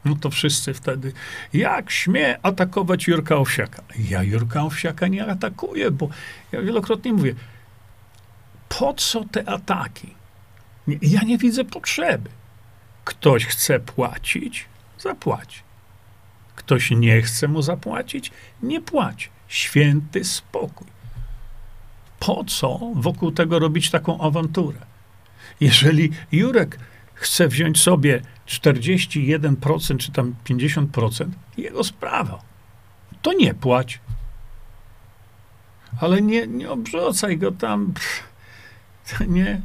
No 0.05 0.15
to 0.15 0.29
wszyscy 0.29 0.73
wtedy, 0.73 1.13
jak 1.53 1.91
śmie 1.91 2.37
atakować 2.43 3.07
Jurka 3.07 3.35
Owsiaka? 3.35 3.83
Ja 4.09 4.23
Jurka 4.23 4.63
Owsiaka 4.63 5.07
nie 5.07 5.25
atakuję, 5.25 5.91
bo 5.91 6.09
ja 6.51 6.61
wielokrotnie 6.61 7.13
mówię, 7.13 7.35
po 8.69 8.93
co 8.93 9.23
te 9.23 9.49
ataki? 9.49 10.15
Ja 11.01 11.23
nie 11.23 11.37
widzę 11.37 11.63
potrzeby. 11.63 12.29
Ktoś 13.03 13.45
chce 13.45 13.79
płacić, 13.79 14.65
zapłaci. 14.99 15.59
Ktoś 16.55 16.91
nie 16.91 17.21
chce 17.21 17.47
mu 17.47 17.61
zapłacić, 17.61 18.31
nie 18.63 18.81
płaci. 18.81 19.29
Święty 19.47 20.23
spokój. 20.23 20.87
Po 22.19 22.43
co 22.43 22.79
wokół 22.95 23.31
tego 23.31 23.59
robić 23.59 23.89
taką 23.89 24.21
awanturę? 24.21 24.79
Jeżeli 25.59 26.11
Jurek 26.31 26.79
chce 27.13 27.47
wziąć 27.47 27.79
sobie 27.81 28.21
41% 28.47 29.97
czy 29.97 30.11
tam 30.11 30.35
50%, 30.45 31.29
jego 31.57 31.83
sprawa. 31.83 32.41
To 33.21 33.33
nie 33.33 33.53
płać. 33.53 33.99
Ale 36.01 36.21
nie, 36.21 36.47
nie 36.47 36.69
obrzucaj 36.69 37.37
go 37.37 37.51
tam. 37.51 37.93
Pff 37.93 38.28
nie 39.27 39.61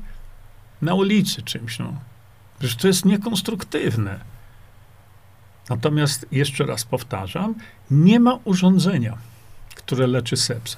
na 0.82 0.94
ulicy 0.94 1.42
czymś. 1.42 1.78
No. 1.78 1.94
Przecież 2.58 2.76
to 2.76 2.86
jest 2.86 3.04
niekonstruktywne. 3.04 4.20
Natomiast 5.70 6.26
jeszcze 6.32 6.66
raz 6.66 6.84
powtarzam, 6.84 7.54
nie 7.90 8.20
ma 8.20 8.38
urządzenia, 8.44 9.18
które 9.74 10.06
leczy 10.06 10.36
sepsę. 10.36 10.76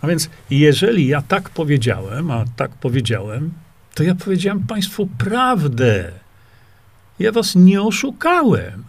A 0.00 0.06
więc 0.06 0.30
jeżeli 0.50 1.06
ja 1.06 1.22
tak 1.22 1.50
powiedziałem, 1.50 2.30
a 2.30 2.44
tak 2.56 2.70
powiedziałem, 2.70 3.52
to 3.94 4.02
ja 4.02 4.14
powiedziałem 4.14 4.66
Państwu 4.66 5.06
prawdę. 5.06 6.12
Ja 7.18 7.32
was 7.32 7.54
nie 7.54 7.82
oszukałem. 7.82 8.84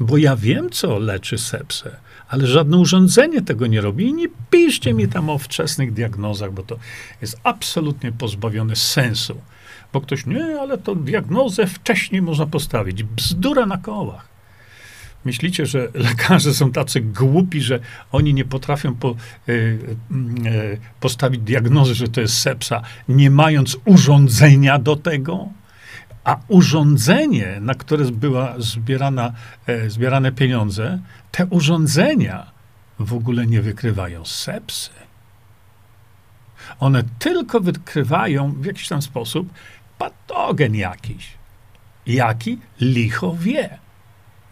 Bo 0.00 0.16
ja 0.16 0.36
wiem, 0.36 0.70
co 0.70 0.98
leczy 0.98 1.38
sepsę 1.38 1.96
ale 2.30 2.46
żadne 2.46 2.76
urządzenie 2.76 3.42
tego 3.42 3.66
nie 3.66 3.80
robi. 3.80 4.06
I 4.06 4.14
nie 4.14 4.26
piszcie 4.50 4.94
mi 4.94 5.08
tam 5.08 5.30
o 5.30 5.38
wczesnych 5.38 5.92
diagnozach, 5.92 6.52
bo 6.52 6.62
to 6.62 6.78
jest 7.20 7.40
absolutnie 7.44 8.12
pozbawione 8.12 8.76
sensu. 8.76 9.40
Bo 9.92 10.00
ktoś, 10.00 10.26
nie, 10.26 10.60
ale 10.60 10.78
to 10.78 10.94
diagnozę 10.94 11.66
wcześniej 11.66 12.22
można 12.22 12.46
postawić. 12.46 13.02
Bzdura 13.02 13.66
na 13.66 13.78
kołach. 13.78 14.28
Myślicie, 15.24 15.66
że 15.66 15.88
lekarze 16.08 16.54
są 16.54 16.72
tacy 16.72 17.00
głupi, 17.00 17.60
że 17.60 17.80
oni 18.12 18.34
nie 18.34 18.44
potrafią 18.44 18.94
po, 18.94 19.14
y, 19.48 19.52
y, 19.52 20.78
postawić 21.00 21.40
diagnozy, 21.40 21.94
że 21.94 22.08
to 22.08 22.20
jest 22.20 22.38
sepsa, 22.38 22.82
nie 23.08 23.30
mając 23.30 23.76
urządzenia 23.84 24.78
do 24.78 24.96
tego? 24.96 25.48
A 26.24 26.36
urządzenie, 26.48 27.58
na 27.60 27.74
które 27.74 28.04
była 28.04 28.54
zbierana, 28.58 29.32
e, 29.66 29.90
zbierane 29.90 30.32
pieniądze, 30.32 30.98
te 31.30 31.46
urządzenia 31.46 32.50
w 32.98 33.14
ogóle 33.14 33.46
nie 33.46 33.62
wykrywają 33.62 34.24
sepsy. 34.24 34.90
One 36.80 37.02
tylko 37.18 37.60
wykrywają 37.60 38.52
w 38.52 38.64
jakiś 38.64 38.88
tam 38.88 39.02
sposób 39.02 39.52
patogen 39.98 40.74
jakiś. 40.74 41.32
Jaki? 42.06 42.58
Licho 42.80 43.34
wie. 43.34 43.78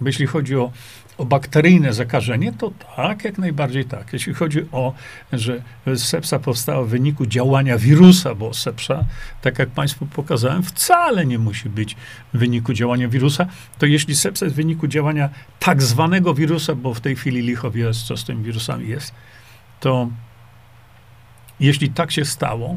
Jeśli 0.00 0.26
chodzi 0.26 0.56
o, 0.56 0.72
o 1.18 1.24
bakteryjne 1.24 1.92
zakażenie, 1.92 2.52
to 2.52 2.70
tak, 2.96 3.24
jak 3.24 3.38
najbardziej 3.38 3.84
tak. 3.84 4.12
Jeśli 4.12 4.34
chodzi 4.34 4.60
o, 4.72 4.94
że 5.32 5.62
sepsa 5.96 6.38
powstała 6.38 6.84
w 6.84 6.88
wyniku 6.88 7.26
działania 7.26 7.78
wirusa, 7.78 8.34
bo 8.34 8.54
sepsa, 8.54 9.04
tak 9.42 9.58
jak 9.58 9.68
Państwu 9.68 10.06
pokazałem, 10.06 10.62
wcale 10.62 11.26
nie 11.26 11.38
musi 11.38 11.68
być 11.68 11.96
w 12.34 12.38
wyniku 12.38 12.72
działania 12.72 13.08
wirusa, 13.08 13.46
to 13.78 13.86
jeśli 13.86 14.16
sepsa 14.16 14.46
jest 14.46 14.54
w 14.54 14.56
wyniku 14.56 14.86
działania 14.86 15.28
tak 15.58 15.82
zwanego 15.82 16.34
wirusa, 16.34 16.74
bo 16.74 16.94
w 16.94 17.00
tej 17.00 17.16
chwili 17.16 17.42
licho 17.42 17.70
wie, 17.70 17.92
co 17.92 18.16
z 18.16 18.24
tymi 18.24 18.44
wirusami 18.44 18.88
jest, 18.88 19.14
to 19.80 20.08
jeśli 21.60 21.90
tak 21.90 22.12
się 22.12 22.24
stało, 22.24 22.76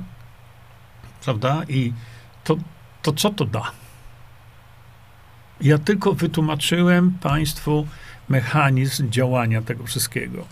prawda, 1.23 1.61
i 1.69 1.93
to, 2.43 2.57
to 3.01 3.13
co 3.13 3.29
to 3.29 3.45
da? 3.45 3.71
Ja 5.61 5.77
tylko 5.77 6.13
wytłumaczyłem 6.13 7.11
Państwu 7.11 7.87
mechanizm 8.31 9.09
działania 9.09 9.61
tego 9.61 9.85
wszystkiego, 9.85 10.45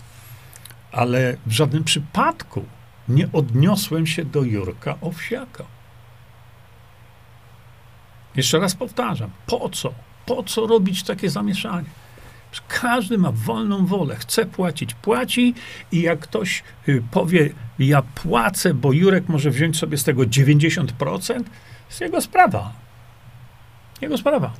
ale 0.92 1.36
w 1.46 1.52
żadnym 1.52 1.84
przypadku 1.84 2.64
nie 3.08 3.32
odniosłem 3.32 4.06
się 4.06 4.24
do 4.24 4.42
Jurka 4.42 4.98
Owsiaka. 5.00 5.64
Jeszcze 8.36 8.58
raz 8.58 8.74
powtarzam, 8.74 9.30
po 9.46 9.68
co? 9.68 9.94
Po 10.26 10.42
co 10.42 10.66
robić 10.66 11.02
takie 11.02 11.30
zamieszanie? 11.30 11.88
Każdy 12.68 13.18
ma 13.18 13.32
wolną 13.32 13.86
wolę, 13.86 14.16
chce 14.16 14.46
płacić, 14.46 14.94
płaci 14.94 15.54
i 15.92 16.02
jak 16.02 16.18
ktoś 16.18 16.62
y, 16.88 17.02
powie, 17.10 17.50
ja 17.78 18.02
płacę, 18.02 18.74
bo 18.74 18.92
Jurek 18.92 19.28
może 19.28 19.50
wziąć 19.50 19.78
sobie 19.78 19.96
z 19.96 20.04
tego 20.04 20.22
90%, 20.22 20.86
to 20.96 21.34
jest 21.88 22.00
jego 22.00 22.20
sprawa. 22.20 22.72
Jego 24.00 24.18
sprawa. 24.18 24.52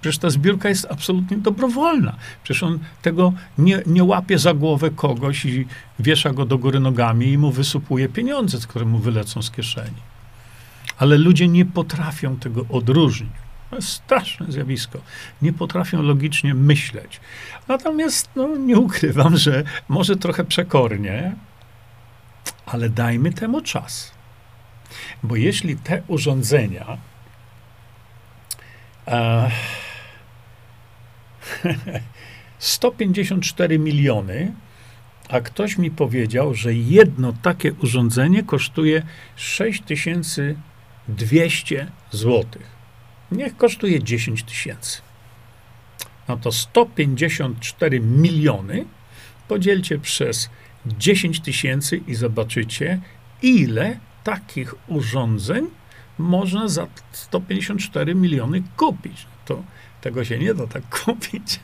Przecież 0.00 0.18
ta 0.18 0.30
zbiórka 0.30 0.68
jest 0.68 0.86
absolutnie 0.90 1.36
dobrowolna. 1.36 2.16
Przecież 2.42 2.62
on 2.62 2.78
tego 3.02 3.32
nie, 3.58 3.82
nie 3.86 4.04
łapie 4.04 4.38
za 4.38 4.54
głowę 4.54 4.90
kogoś 4.90 5.44
i 5.44 5.66
wiesza 5.98 6.32
go 6.32 6.44
do 6.44 6.58
góry 6.58 6.80
nogami 6.80 7.26
i 7.26 7.38
mu 7.38 7.52
wysupuje 7.52 8.08
pieniądze, 8.08 8.58
które 8.68 8.84
mu 8.84 8.98
wylecą 8.98 9.42
z 9.42 9.50
kieszeni. 9.50 10.08
Ale 10.98 11.18
ludzie 11.18 11.48
nie 11.48 11.64
potrafią 11.64 12.36
tego 12.36 12.64
odróżnić. 12.70 13.30
To 13.70 13.76
jest 13.76 13.88
straszne 13.88 14.52
zjawisko. 14.52 14.98
Nie 15.42 15.52
potrafią 15.52 16.02
logicznie 16.02 16.54
myśleć. 16.54 17.20
Natomiast 17.68 18.30
no, 18.36 18.56
nie 18.56 18.78
ukrywam, 18.78 19.36
że 19.36 19.64
może 19.88 20.16
trochę 20.16 20.44
przekornie, 20.44 21.34
ale 22.66 22.88
dajmy 22.88 23.32
temu 23.32 23.60
czas. 23.60 24.12
Bo 25.22 25.36
jeśli 25.36 25.76
te 25.76 26.02
urządzenia. 26.06 26.98
E, 29.06 29.50
154 32.58 33.78
miliony, 33.78 34.52
a 35.28 35.40
ktoś 35.40 35.78
mi 35.78 35.90
powiedział, 35.90 36.54
że 36.54 36.74
jedno 36.74 37.32
takie 37.42 37.72
urządzenie 37.72 38.42
kosztuje 38.42 39.02
6200 39.36 41.86
zł. 42.10 42.44
Niech 43.32 43.56
kosztuje 43.56 44.02
10 44.02 44.42
tysięcy. 44.42 45.00
No 46.28 46.36
to 46.36 46.52
154 46.52 48.00
miliony 48.00 48.84
podzielcie 49.48 49.98
przez 49.98 50.50
10 50.86 51.40
tysięcy 51.40 52.00
i 52.06 52.14
zobaczycie, 52.14 53.00
ile 53.42 53.98
takich 54.24 54.74
urządzeń 54.88 55.66
można 56.18 56.68
za 56.68 56.86
154 57.12 58.14
miliony 58.14 58.62
kupić. 58.76 59.26
To 59.44 59.62
tego 60.00 60.24
się 60.24 60.38
nie 60.38 60.54
da 60.54 60.66
tak 60.66 60.82
kupić. 61.04 61.60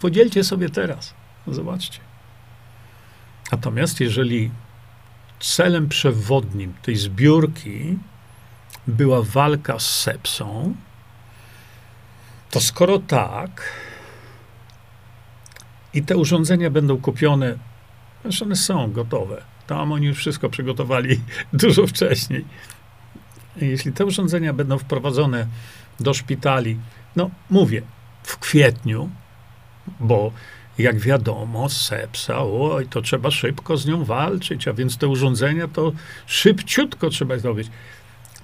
Podzielcie 0.00 0.44
sobie 0.44 0.68
teraz. 0.68 1.14
Zobaczcie. 1.46 2.00
Natomiast 3.52 4.00
jeżeli 4.00 4.50
celem 5.40 5.88
przewodnim 5.88 6.74
tej 6.82 6.96
zbiórki 6.96 7.98
była 8.86 9.22
walka 9.22 9.78
z 9.78 10.00
sepsą, 10.00 10.74
to 12.50 12.60
skoro 12.60 12.98
tak 12.98 13.72
i 15.94 16.02
te 16.02 16.16
urządzenia 16.16 16.70
będą 16.70 17.00
kupione, 17.00 17.58
zresztą 18.22 18.44
one 18.44 18.56
są 18.56 18.92
gotowe, 18.92 19.42
tam 19.66 19.92
oni 19.92 20.06
już 20.06 20.18
wszystko 20.18 20.48
przygotowali 20.48 21.20
dużo 21.52 21.86
wcześniej. 21.86 22.44
Jeśli 23.56 23.92
te 23.92 24.06
urządzenia 24.06 24.52
będą 24.52 24.78
wprowadzone 24.78 25.46
do 26.00 26.14
szpitali. 26.14 26.78
No, 27.16 27.30
mówię, 27.50 27.82
w 28.22 28.38
kwietniu, 28.38 29.10
bo 30.00 30.32
jak 30.78 30.98
wiadomo, 30.98 31.68
sepsa, 31.68 32.38
oj, 32.38 32.86
to 32.86 33.02
trzeba 33.02 33.30
szybko 33.30 33.76
z 33.76 33.86
nią 33.86 34.04
walczyć, 34.04 34.68
a 34.68 34.72
więc 34.72 34.96
te 34.96 35.08
urządzenia 35.08 35.68
to 35.68 35.92
szybciutko 36.26 37.10
trzeba 37.10 37.38
zrobić. 37.38 37.68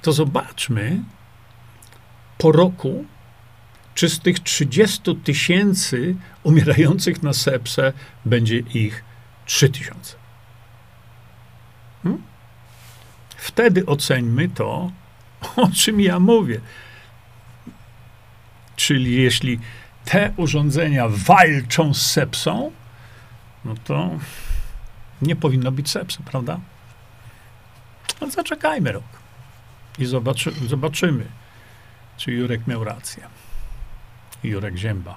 To 0.02 0.12
zobaczmy 0.12 1.00
po 2.38 2.52
roku, 2.52 3.04
czy 3.94 4.08
z 4.08 4.20
tych 4.20 4.40
30 4.40 5.16
tysięcy 5.16 6.16
umierających 6.42 7.22
na 7.22 7.32
sepsę 7.32 7.92
będzie 8.24 8.58
ich 8.58 9.04
3 9.46 9.68
tysiące. 9.68 10.16
Hmm? 12.02 12.22
Wtedy 13.36 13.86
oceńmy 13.86 14.48
to, 14.48 14.90
o 15.56 15.68
czym 15.74 16.00
ja 16.00 16.20
mówię. 16.20 16.60
Czyli 18.76 19.22
jeśli 19.22 19.60
te 20.04 20.32
urządzenia 20.36 21.08
walczą 21.08 21.94
z 21.94 22.10
sepsą, 22.10 22.70
no 23.64 23.74
to 23.84 24.10
nie 25.22 25.36
powinno 25.36 25.72
być 25.72 25.90
sepsy, 25.90 26.18
prawda? 26.24 26.60
No 28.20 28.30
zaczekajmy 28.30 28.92
rok 28.92 29.04
i 29.98 30.04
zobaczy, 30.06 30.52
zobaczymy, 30.68 31.26
czy 32.16 32.32
Jurek 32.32 32.66
miał 32.66 32.84
rację. 32.84 33.22
Jurek 34.44 34.76
Zięba. 34.76 35.16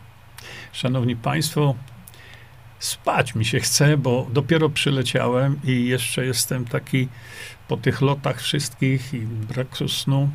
Szanowni 0.72 1.16
Państwo, 1.16 1.76
spać 2.80 3.36
mi 3.36 3.46
się 3.46 3.60
chce, 3.60 3.98
bo 3.98 4.28
dopiero 4.34 4.70
przyleciałem 4.70 5.60
i 5.64 5.86
jeszcze 5.86 6.26
jestem 6.26 6.66
taki 6.66 7.08
po 7.68 7.78
tych 7.78 8.02
lotach 8.02 8.42
wszystkich 8.42 9.14
i 9.14 9.20
braku 9.20 9.88
snu. 9.88 10.30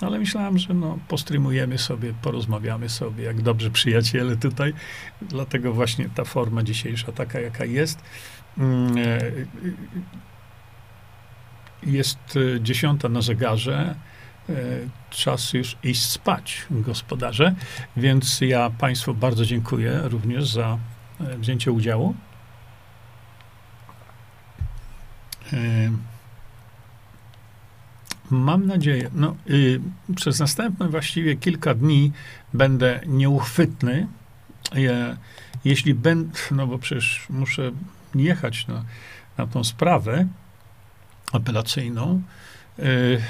Ale 0.00 0.18
myślałem, 0.18 0.58
że 0.58 0.74
no, 0.74 0.98
postreamujemy 1.08 1.78
sobie, 1.78 2.14
porozmawiamy 2.22 2.88
sobie, 2.88 3.24
jak 3.24 3.42
dobrzy 3.42 3.70
przyjaciele 3.70 4.36
tutaj. 4.36 4.74
Dlatego 5.22 5.72
właśnie 5.72 6.08
ta 6.14 6.24
forma 6.24 6.62
dzisiejsza, 6.62 7.12
taka 7.12 7.40
jaka 7.40 7.64
jest. 7.64 8.02
Mm, 8.58 8.98
e, 8.98 9.20
jest 11.82 12.18
e, 12.56 12.60
dziesiąta 12.60 13.08
na 13.08 13.22
zegarze. 13.22 13.94
E, 14.48 14.54
czas 15.10 15.52
już 15.52 15.76
iść 15.82 16.04
spać, 16.04 16.66
gospodarze. 16.70 17.54
Więc 17.96 18.40
ja 18.40 18.70
Państwu 18.70 19.14
bardzo 19.14 19.44
dziękuję 19.44 20.00
również 20.04 20.52
za 20.52 20.78
wzięcie 21.20 21.72
udziału. 21.72 22.14
Mam 28.30 28.66
nadzieję. 28.66 29.10
No, 29.14 29.36
y, 29.50 29.80
przez 30.16 30.38
następne 30.38 30.88
właściwie 30.88 31.36
kilka 31.36 31.74
dni 31.74 32.12
będę 32.54 33.00
nieuchwytny. 33.06 34.06
Ja, 34.74 35.16
jeśli 35.64 35.94
będę, 35.94 36.38
no 36.50 36.66
bo 36.66 36.78
przecież 36.78 37.26
muszę 37.30 37.70
jechać 38.14 38.66
na, 38.66 38.84
na 39.38 39.46
tą 39.46 39.64
sprawę 39.64 40.26
apelacyjną, 41.32 42.22
y, 42.78 43.22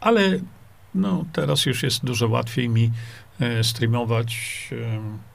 ale 0.00 0.38
no, 0.94 1.24
teraz 1.32 1.66
już 1.66 1.82
jest 1.82 2.04
dużo 2.04 2.28
łatwiej 2.28 2.68
mi 2.68 2.90
y, 3.60 3.64
streamować. 3.64 4.68
Y, 4.72 5.33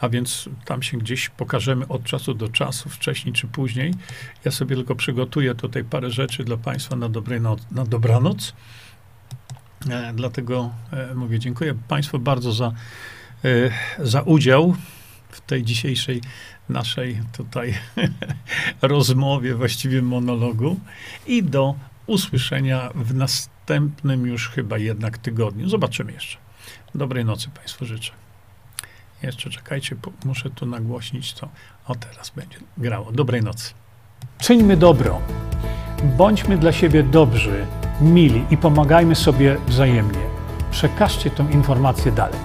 a 0.00 0.08
więc 0.08 0.48
tam 0.64 0.82
się 0.82 0.98
gdzieś 0.98 1.28
pokażemy 1.28 1.88
od 1.88 2.04
czasu 2.04 2.34
do 2.34 2.48
czasu, 2.48 2.88
wcześniej 2.88 3.32
czy 3.32 3.46
później. 3.46 3.94
Ja 4.44 4.50
sobie 4.50 4.76
tylko 4.76 4.94
przygotuję 4.94 5.54
tutaj 5.54 5.84
parę 5.84 6.10
rzeczy 6.10 6.44
dla 6.44 6.56
Państwa 6.56 6.96
na, 6.96 7.08
noc, 7.40 7.60
na 7.70 7.84
dobranoc. 7.84 8.54
E, 9.90 10.12
dlatego 10.14 10.70
e, 10.92 11.14
mówię 11.14 11.38
dziękuję 11.38 11.74
Państwu 11.88 12.18
bardzo 12.18 12.52
za 12.52 12.72
za 13.98 14.22
udział 14.22 14.76
w 15.28 15.40
tej 15.40 15.64
dzisiejszej 15.64 16.20
naszej 16.68 17.20
tutaj 17.36 17.74
rozmowie, 18.82 19.54
właściwie 19.54 20.02
monologu 20.02 20.80
i 21.26 21.42
do 21.42 21.74
usłyszenia 22.06 22.90
w 22.94 23.14
następnym 23.14 24.26
już 24.26 24.48
chyba 24.48 24.78
jednak 24.78 25.18
tygodniu. 25.18 25.68
Zobaczymy 25.68 26.12
jeszcze. 26.12 26.38
Dobrej 26.94 27.24
nocy 27.24 27.50
Państwu 27.50 27.86
życzę. 27.86 28.27
Jeszcze 29.22 29.50
czekajcie, 29.50 29.96
muszę 30.24 30.50
tu 30.50 30.66
nagłośnić 30.66 31.32
to. 31.32 31.48
O, 31.86 31.94
teraz 31.94 32.30
będzie 32.36 32.58
grało. 32.78 33.12
Dobrej 33.12 33.42
nocy. 33.42 33.74
Czyńmy 34.38 34.76
dobro. 34.76 35.20
Bądźmy 36.16 36.58
dla 36.58 36.72
siebie 36.72 37.02
dobrzy, 37.02 37.66
mili 38.00 38.44
i 38.50 38.56
pomagajmy 38.56 39.14
sobie 39.14 39.56
wzajemnie. 39.66 40.18
Przekażcie 40.70 41.30
tę 41.30 41.46
informację 41.52 42.12
dalej. 42.12 42.40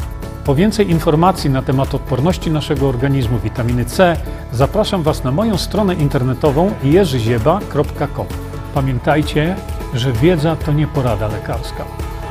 Po 0.46 0.56
więcej 0.56 0.90
informacji 0.92 1.50
na 1.50 1.62
temat 1.62 1.96
odporności 1.96 2.52
naszego 2.52 2.90
organizmu 2.90 3.40
witaminy 3.40 3.86
C 3.86 4.18
zapraszam 4.52 5.04
Was 5.04 5.24
na 5.24 5.32
moją 5.32 5.58
stronę 5.58 5.94
internetową 5.94 6.72
jerzyzieba.com. 6.84 8.26
Pamiętajcie, 8.74 9.56
że 9.94 10.12
wiedza 10.12 10.56
to 10.56 10.74
nie 10.74 10.88
porada 10.88 11.28
lekarska. 11.28 11.86